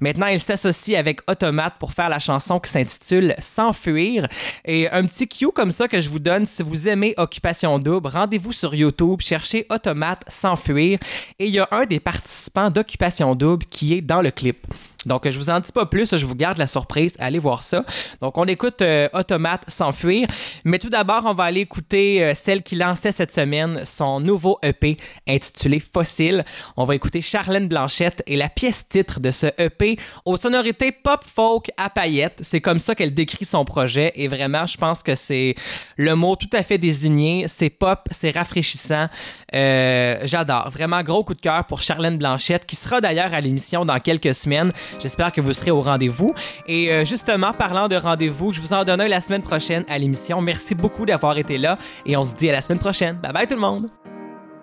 Maintenant, 0.00 0.26
il 0.26 0.40
s'associe 0.40 0.98
avec 0.98 1.20
Automate 1.28 1.74
pour 1.78 1.92
faire 1.92 2.08
la 2.08 2.18
chanson 2.18 2.60
qui 2.60 2.70
s'intitule 2.70 3.34
S'enfuir. 3.40 4.28
Et 4.64 4.88
un 4.90 5.04
petit 5.06 5.28
cue 5.28 5.52
comme 5.52 5.70
ça 5.70 5.88
que 5.88 6.00
je 6.00 6.08
vous 6.08 6.18
donne, 6.18 6.46
si 6.46 6.62
vous 6.62 6.88
aimez 6.88 7.14
Occupation 7.16 7.78
Double, 7.78 8.08
rendez-vous 8.08 8.52
sur 8.52 8.74
YouTube, 8.74 9.20
cherchez 9.20 9.66
Automate 9.70 10.22
S'enfuir. 10.28 10.98
Et 11.38 11.46
il 11.46 11.50
y 11.50 11.58
a 11.58 11.68
un 11.70 11.84
des 11.84 12.00
participants 12.00 12.70
d'Occupation 12.70 13.34
Double 13.34 13.64
qui 13.66 13.94
est 13.94 14.02
dans 14.02 14.22
le 14.22 14.30
clip. 14.30 14.66
Donc, 15.08 15.28
je 15.28 15.36
vous 15.38 15.50
en 15.50 15.58
dis 15.58 15.72
pas 15.72 15.86
plus, 15.86 16.16
je 16.16 16.26
vous 16.26 16.34
garde 16.34 16.58
la 16.58 16.66
surprise. 16.66 17.14
Allez 17.18 17.38
voir 17.38 17.62
ça. 17.62 17.84
Donc, 18.20 18.36
on 18.38 18.44
écoute 18.44 18.82
euh, 18.82 19.08
Automate 19.12 19.62
s'enfuir. 19.68 20.28
Mais 20.64 20.78
tout 20.78 20.90
d'abord, 20.90 21.22
on 21.24 21.34
va 21.34 21.44
aller 21.44 21.62
écouter 21.62 22.22
euh, 22.22 22.34
celle 22.34 22.62
qui 22.62 22.76
lançait 22.76 23.10
cette 23.10 23.32
semaine 23.32 23.82
son 23.84 24.20
nouveau 24.20 24.58
EP 24.62 24.96
intitulé 25.26 25.80
Fossile. 25.80 26.44
On 26.76 26.84
va 26.84 26.94
écouter 26.94 27.22
Charlène 27.22 27.68
Blanchette 27.68 28.22
et 28.26 28.36
la 28.36 28.48
pièce 28.48 28.86
titre 28.86 29.18
de 29.18 29.30
ce 29.30 29.46
EP 29.58 29.98
aux 30.24 30.36
sonorités 30.36 30.92
pop 30.92 31.24
folk 31.24 31.70
à 31.76 31.88
paillettes. 31.90 32.40
C'est 32.42 32.60
comme 32.60 32.78
ça 32.78 32.94
qu'elle 32.94 33.14
décrit 33.14 33.46
son 33.46 33.64
projet 33.64 34.12
et 34.14 34.28
vraiment, 34.28 34.66
je 34.66 34.76
pense 34.76 35.02
que 35.02 35.14
c'est 35.14 35.54
le 35.96 36.14
mot 36.14 36.36
tout 36.36 36.50
à 36.52 36.62
fait 36.62 36.78
désigné. 36.78 37.46
C'est 37.48 37.70
pop, 37.70 38.08
c'est 38.10 38.30
rafraîchissant. 38.30 39.08
Euh, 39.54 40.18
J'adore. 40.24 40.70
Vraiment, 40.70 41.02
gros 41.02 41.24
coup 41.24 41.34
de 41.34 41.40
cœur 41.40 41.64
pour 41.64 41.80
Charlène 41.80 42.18
Blanchette 42.18 42.66
qui 42.66 42.76
sera 42.76 43.00
d'ailleurs 43.00 43.32
à 43.32 43.40
l'émission 43.40 43.84
dans 43.84 43.98
quelques 43.98 44.34
semaines. 44.34 44.72
J'espère 44.98 45.32
que 45.32 45.40
vous 45.40 45.52
serez 45.52 45.70
au 45.70 45.80
rendez-vous. 45.80 46.34
Et 46.66 46.92
euh, 46.92 47.04
justement, 47.04 47.52
parlant 47.52 47.88
de 47.88 47.96
rendez-vous, 47.96 48.52
je 48.52 48.60
vous 48.60 48.72
en 48.72 48.84
donne 48.84 49.00
un 49.00 49.08
la 49.08 49.20
semaine 49.20 49.42
prochaine 49.42 49.84
à 49.88 49.98
l'émission. 49.98 50.40
Merci 50.40 50.74
beaucoup 50.74 51.06
d'avoir 51.06 51.38
été 51.38 51.58
là 51.58 51.78
et 52.04 52.16
on 52.16 52.24
se 52.24 52.34
dit 52.34 52.48
à 52.50 52.52
la 52.52 52.60
semaine 52.60 52.78
prochaine. 52.78 53.16
Bye 53.16 53.32
bye 53.32 53.46
tout 53.46 53.54
le 53.54 53.60
monde. 53.60 53.88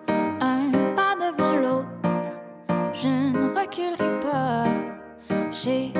un 0.08 0.70
pas 0.94 1.14
devant 1.16 1.56
l'autre, 1.56 2.30
je 2.92 3.08
ne 3.08 3.58
reculerai 3.58 4.20
pas. 4.20 4.66
J'ai 5.50 5.92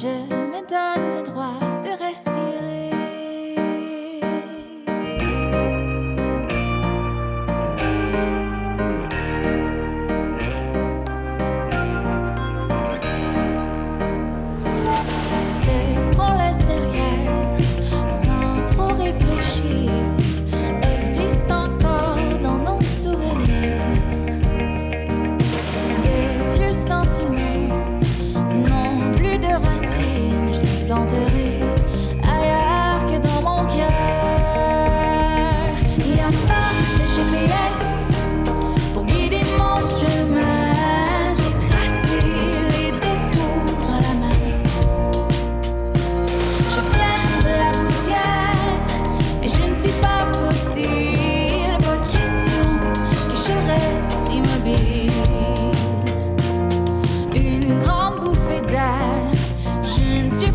je 0.00 0.06
me 0.06 0.60
donne 0.68 1.16
le 1.16 1.22
droit 1.24 1.58
de 1.82 1.90
respirer. 1.98 2.87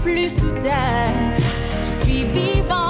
Plus 0.04 0.30
sous 0.30 0.52
terre. 0.60 1.14
Je 1.82 2.04
suis 2.04 2.24
vivante 2.26 2.83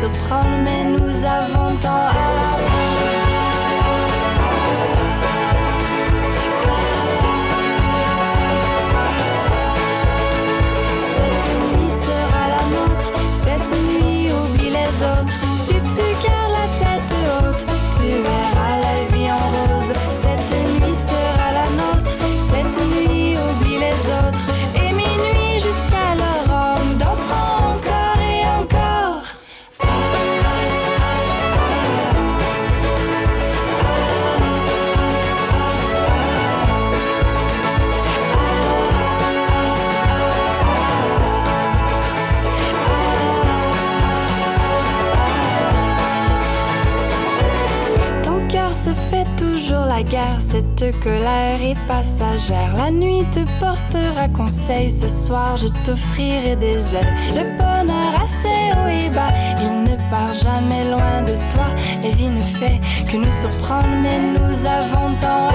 se 0.00 0.06
promène, 0.06 0.96
nous 0.96 1.26
avons 1.26 1.59
passagère. 52.00 52.72
La 52.76 52.90
nuit 52.90 53.24
te 53.30 53.40
portera 53.60 54.26
conseil. 54.34 54.88
Ce 54.90 55.08
soir, 55.08 55.56
je 55.56 55.68
t'offrirai 55.84 56.56
des 56.56 56.94
ailes. 56.94 57.14
Le 57.34 57.44
bonheur 57.58 58.12
assez 58.24 58.60
haut 58.74 58.88
et 58.88 59.10
bas, 59.10 59.32
il 59.60 59.82
ne 59.90 59.96
part 60.10 60.32
jamais 60.32 60.84
loin 60.94 61.16
de 61.30 61.34
toi. 61.52 61.68
La 62.02 62.10
vie 62.10 62.28
ne 62.28 62.40
fait 62.40 62.80
que 63.06 63.16
nous 63.18 63.34
surprendre, 63.42 63.94
mais 64.02 64.18
nous 64.36 64.66
avons 64.78 65.14
tant 65.20 65.50